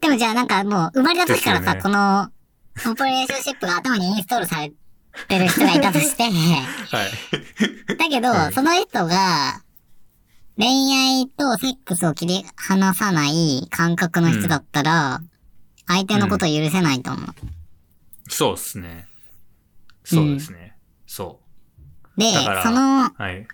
[0.00, 4.70] でもじゃあなんかもう生まれた時からさ、ねこの、オープンリレーションシップが頭にインストールされ
[5.26, 7.96] てる人がいたとして、はい。
[7.96, 9.62] だけど、はいその人が、
[10.56, 15.20] 恋愛とセックスを切り離さない感覚の人だったら、
[15.88, 17.26] 相手のことを許せないと思う。
[18.28, 19.08] そうっすね。
[20.04, 20.76] そうですね。
[21.08, 21.40] そ
[22.16, 23.12] で、だからその、う。
[23.16, 23.46] はい。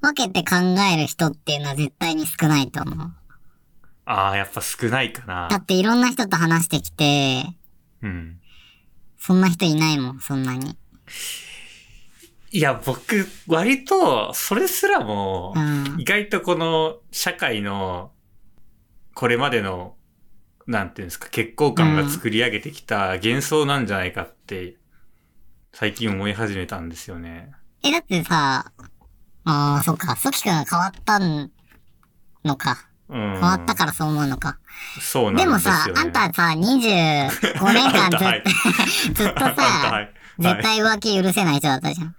[0.00, 0.56] 分けて考
[0.92, 3.12] える人っていうのは絶対に少ないと思う。
[4.06, 5.56] ああ、やっぱ少ないかなだ。
[5.56, 7.44] っていろんな人と話してきて、
[8.02, 8.38] うん。
[9.18, 10.76] そんな人いないもん、そんなに。
[12.50, 16.00] いや、僕、割と、それすらもう、ん。
[16.00, 18.12] 意外とこの、社会の、
[19.14, 19.96] これまでの、
[20.66, 24.76] なんていうんですか、結構感が作り上げてきた幻想なんじゃないかって、
[25.72, 27.52] 最近思い始めたんですよね。
[27.84, 28.72] え、だってさ、
[29.44, 32.88] ああ、そっか、ソキ君が変わったのか。
[33.08, 33.32] うん。
[33.32, 34.58] 変わったからそう思うのか。
[35.00, 35.58] そうなんでですも。
[35.58, 38.50] さ、あんたさ、25年間ずっはいと、
[39.14, 42.14] ずっとあんたは さ、い絶対浮気許せない人だったじゃん。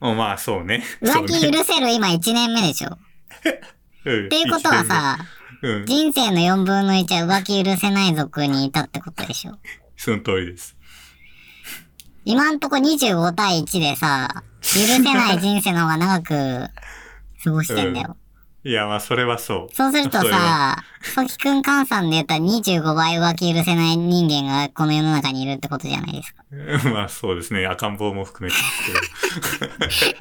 [0.00, 0.84] はい、まあ、そうね。
[1.02, 2.90] 浮気許せる今1年目でしょ。
[2.90, 2.98] っ
[4.04, 5.18] うんていうことは、さ、
[5.62, 5.86] うん。
[5.86, 9.58] 人生の4分の1は浮気許せない族にいたってことでしょ。
[9.96, 10.76] その通りです。
[12.24, 16.68] 今んとこ25対1でさ、許せない人生の方が長く
[17.42, 18.16] 過ごしてんだよ。
[18.62, 19.74] いや、まあ、それはそう。
[19.74, 20.76] そうするとさ、
[21.14, 26.44] ソキくん換算で言ったら25倍浮気許せない人間がこの世の中にいるってことじゃないですか。
[26.92, 27.66] まあ、そうですね。
[27.66, 30.14] 赤ん坊も含めてです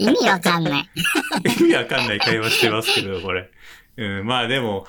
[0.00, 0.88] 意味わかんない。
[1.60, 3.50] 意味わかんない会話してますけど、これ。
[3.98, 4.86] うん、まあでも、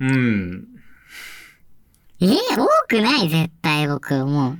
[0.00, 0.64] うん。
[2.20, 3.28] えー、多くない？
[3.28, 4.58] 絶対僕もう。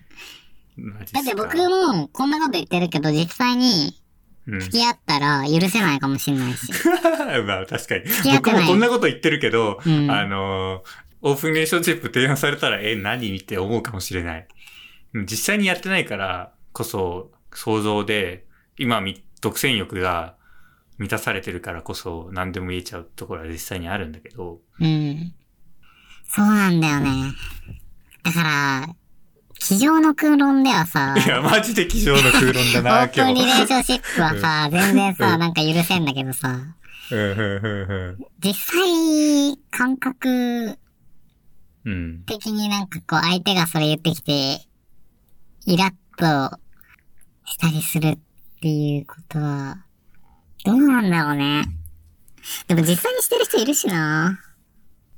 [1.13, 4.01] だって僕もこんなこと言ってるけど、実際に
[4.47, 4.61] うん。
[4.61, 6.73] 付き合ったら許せないかもしれないし。
[7.47, 8.05] まあ確かに。
[8.37, 10.89] 僕もこんなこと言ってるけど、うんあのー、
[11.23, 14.47] オープンレーションシップ提案されたら、え、何って思うかもしれない。
[15.15, 18.47] うん実際にやってないからこそ、想像で、
[18.79, 20.37] 今み、独占欲が
[20.99, 25.35] 満たされてるからこそ、何でも言えちゃうところは実際にあるんだけど、うん。
[26.29, 27.33] そうなんだよね。
[28.23, 28.97] だから、
[29.61, 33.53] 机上の空論ではさ、いや、マジで机上の空論だオな、 ープンリレ。
[33.53, 36.49] ーションシップはさ、全然さ、なんか許せんだけどさ、
[37.13, 42.23] うんうんうん実際、感覚うんうん。
[42.25, 44.61] 的になんかこう相手がそれ言ってきて、
[45.67, 46.57] イラッと
[47.45, 48.19] したりするっ
[48.61, 49.85] ていうことは、
[50.65, 51.65] どうなんだろうね。
[52.67, 54.39] でも実際にしてる人いるしな。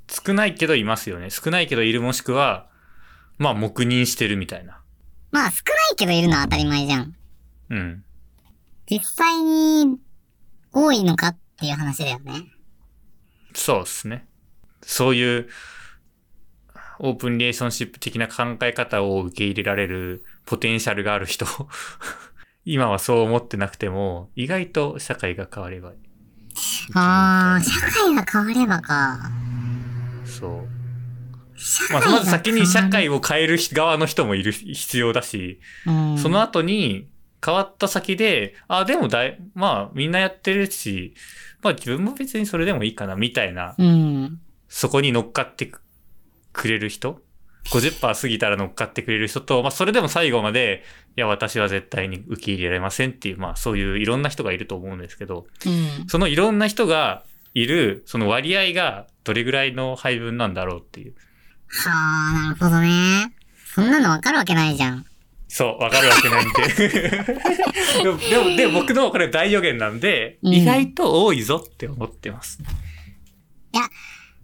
[0.09, 1.29] 少ないけどいますよね。
[1.29, 2.67] 少ないけどいるもしくは、
[3.43, 4.79] まあ黙認してるみたいな。
[5.31, 7.13] まあ少ないけどいるのは当たり前じゃん。
[7.69, 8.03] うん。
[8.89, 9.97] 実際に
[10.71, 12.45] 多いのかっていう話だよね。
[13.53, 14.25] そうですね。
[14.81, 15.49] そういう、
[16.99, 21.45] オープンリレーションシップ的な考え方を受け入れられるポテンシャルがある人。
[22.63, 25.97] 今はそう思ってなくても、意外と社会が変わればいい。
[26.93, 29.29] あー、社会が変わればか。
[30.25, 30.72] そう。
[31.55, 37.07] 社まあ、まず先に社会を、を変える側の人もいる、必要だし、うん、その後に
[37.43, 41.13] 変わった先で、あ、でもだい、まあみんなやってるし、
[41.61, 44.39] まあ自分も別にそれでもいいかな、みたいな、うん。
[44.69, 45.81] そこに乗っかってく
[46.53, 47.21] くれる人
[47.65, 50.83] ?50% 過ぎたら乗っかってくれる人と、まあそれでも最後まで、
[51.17, 55.69] いや私は絶対に受け入れられませんっていう、まあそういういろんな人がいると思うんですけど、う
[56.03, 56.07] ん。
[56.07, 57.23] そのいろんな人が
[57.53, 61.13] いる、その割合がどれぐらいの配分なんだろうっていう。
[61.73, 63.33] はあ、なるほどね。
[63.73, 65.05] そんなのわかるわけないじゃん。
[65.47, 67.09] そう、わかるわけないんで。
[68.03, 72.59] でも、でも、でも僕のこれ大予言なんで、うん意外と多いぞって思ってます。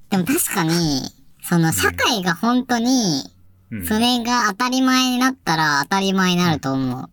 [0.10, 1.02] でも確かに、
[1.44, 3.24] その社会が本当に、
[3.72, 3.86] うん。
[3.86, 7.10] それが当たり前になったら当たり前になると思う。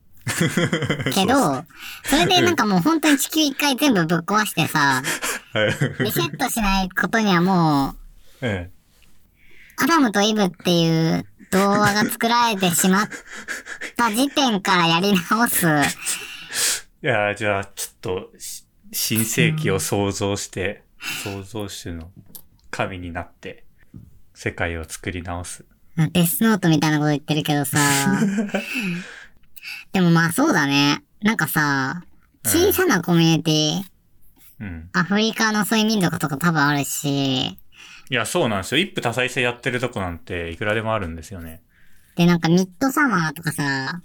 [1.13, 1.65] けど、
[2.05, 5.03] それでなんかもう本当に地球一回全部ぶっ壊してさ、
[5.53, 6.05] はい。
[6.05, 7.95] リセットしないことにはも
[8.41, 8.71] う、うん
[9.77, 13.09] アダムとイブっていう童話が作られてしまっ
[13.97, 15.67] た時点からやり直す。
[17.03, 20.83] いやー、じゃあ、ちょっと、し新世紀を創造して、
[21.23, 22.11] 創造主の
[22.71, 23.65] 神になって、
[24.35, 25.65] 世界を作り直す。
[26.13, 27.79] デスノートみたいなこと言ってるけどさ。
[29.93, 31.03] でもまあそうだね。
[31.23, 32.05] なんかさ、
[32.45, 33.83] 小さなコミュニティ、
[34.61, 34.89] うん。
[34.93, 37.59] アフリカのそういう民族とか多分あるし、
[38.11, 38.81] いや、そうなんですよ。
[38.81, 41.63] 一夫多妻制やってるとこなんて、いくらでもあるんですよね。
[42.17, 44.03] でなんかミッドサマーとかさ、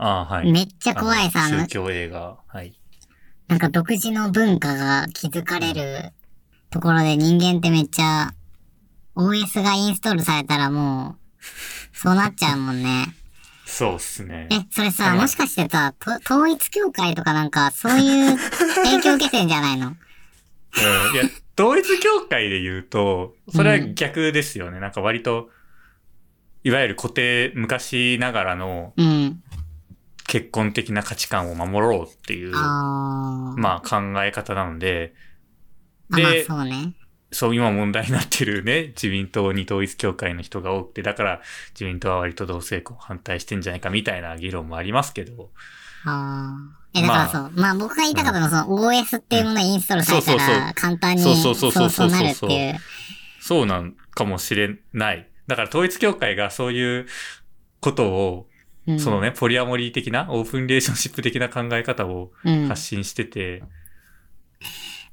[0.00, 0.52] ああ、はい。
[0.52, 2.36] めっちゃ怖いさ、宗、教映画。
[2.46, 2.78] はい。
[3.48, 6.12] なんか独自の文化が築かれる
[6.70, 8.32] ところで人間ってめっちゃ
[9.16, 13.06] OS がインストールされたらもう、そうなっちゃうもんね。
[13.66, 14.48] そうっすね。
[14.52, 18.36] え、それさ、うんもしかしてさ、と統一教会とかなんかそういう
[18.84, 19.88] 影響受けてんじゃないの？
[19.88, 19.96] うんい
[21.16, 21.24] や、
[21.58, 24.78] 統一教会で言うと、それは逆ですよね。
[24.78, 25.50] なんか割と、
[26.62, 29.42] いわゆる固定、昔ながらのうん。
[30.28, 33.60] 結婚的な価値観を守ろうっていう、あー。
[33.60, 35.14] まあ考え方なので、
[36.10, 36.94] でそうね。
[37.32, 41.40] そう今問題になってるね、自民党に統一教会の人が多くて、だから
[41.72, 45.50] 自民党は割と同性婚反対してんじゃないかみたいな議論もありますけど。
[46.98, 47.52] え、だからそう。
[47.54, 52.78] まあ、僕が言いたかったのは、その OS っていうものをインストールされたそうそうそら、簡単に、そうそうそうそうそうそうなるっていう。
[53.40, 55.28] そうなんかもしれない。
[55.46, 57.06] だから統一教会がそういう
[57.80, 58.46] ことを、
[58.86, 62.68] うんそのね、ポリアモリー的な、オープンリレーションシップ的な考え方をうん。
[62.68, 63.62] 発信してて、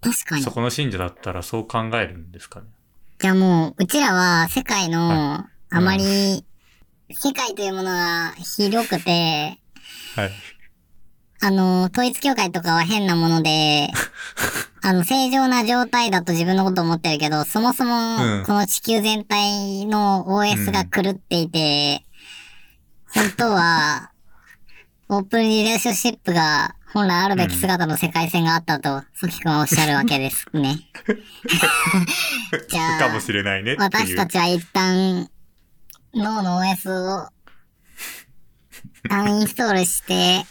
[0.02, 0.52] 確かにそ。
[0.52, 2.68] この信者だったらそう考えるんですかね。
[3.20, 6.46] じゃあもう、うちらは世界の、はあまり、
[7.10, 9.58] 世界というものが広くて、
[10.16, 10.32] はい。
[11.46, 13.90] あの、統一教会とかは変なもので、
[14.82, 22.04] あの、正常な状態だと自分のこと思ってるけど、そもそもう、んこの地球全体の OS が狂っていて、
[23.14, 24.10] 本当は、
[25.08, 30.80] オープンリレーションシップが本来あるべき姿の世界線があったと、ソキ君はおっしゃるわけですね。
[32.70, 33.76] じゃあ、かもしれないね。
[33.78, 35.30] 私たちは一旦、
[36.16, 37.30] 脳の OS を、
[39.14, 40.44] アンインストールして、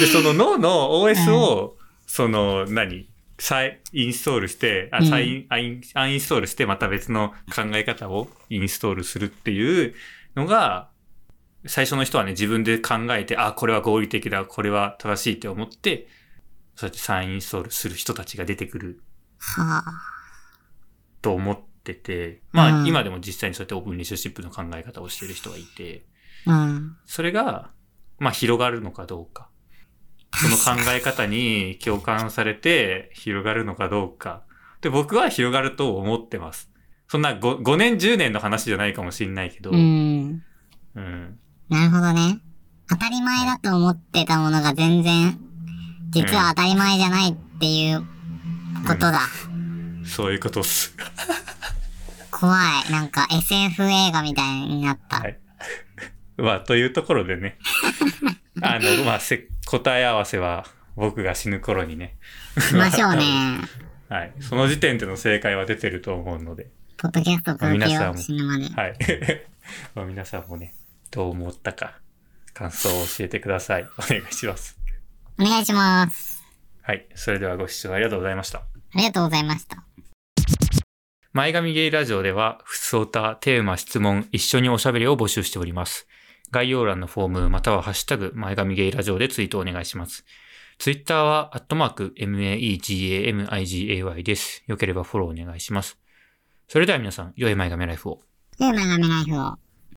[0.00, 1.76] で、その脳の OS を、
[2.06, 3.08] その、何？
[3.38, 9.94] 再インストールして、あ、うん再イン、アインアンインストールしてまた別の考え方をインストールするっていう
[10.34, 10.88] のが、
[11.66, 16.08] 最初の人はね、自分で考えて、あ、これは合理的だ、これは正しいって思って、
[16.76, 19.00] そうやって再インストールする人たちが出てくる
[19.38, 19.84] はあ。
[21.20, 26.06] と思ってて、まあ、うん今でも実際にそうやってオープンリレーションシップの考え方をしてる人がいて、
[26.46, 26.96] うん。
[27.04, 27.70] それが、
[28.18, 29.48] まあ、広がるのかどうか。
[30.34, 34.42] その考え方に共感されて広がるのかどうか。
[34.82, 36.70] で、僕は広がると思ってます。
[37.08, 40.42] そんな 5, 5年、10年の話じゃないかもしれないけど、うん。
[40.94, 41.38] うん。
[41.68, 42.40] なるほどね。
[42.88, 45.38] 当たり前だと思ってたものが全然、
[46.10, 48.00] 実は当たり前じゃないっていう
[48.86, 49.20] ことだ。
[50.04, 50.94] そういうことっす。
[52.30, 52.56] 怖
[52.88, 52.92] い。
[52.92, 55.20] なんか SF 映画みたいになった。
[55.20, 55.38] はい。
[56.36, 57.58] まあ、というところでね。
[58.62, 60.66] あの、まあ、せ、答え合わせは
[60.96, 62.16] 僕が死ぬ頃にね。
[62.60, 63.24] しましょうね。
[64.08, 64.32] はい。
[64.40, 66.68] その時点での正解は出てると思うので。
[66.96, 67.74] ポッドキャスト続けよう。
[67.74, 68.68] 皆さんも死ぬまで。
[68.68, 68.96] はい。
[69.94, 70.74] まあ皆さんもね、
[71.10, 71.98] どう思ったか、
[72.54, 73.88] 感想を教えてください。
[73.98, 74.78] お願いします。
[75.38, 76.44] お願いします。
[76.82, 77.06] はい。
[77.14, 78.60] それではご視聴ありがとうございました。
[78.60, 78.64] あ
[78.94, 79.84] りがとうございました。
[81.32, 86.06] 前髪ゲイラジオでは、ふつおた、テーマ、質問、一緒におしゃべりを募集しております。
[86.56, 90.24] 概要欄のフォーム、またはハッシュタグ、前髪ゲイラジオでツイートお願いします。
[90.78, 94.64] ツイッターは、アットマーク、MAEGAMIGAY です。
[94.66, 95.98] よければフォローお願いします。
[96.66, 98.22] それでは皆さん、良い前髪ライフを。
[98.58, 99.65] 良い前髪ライフを。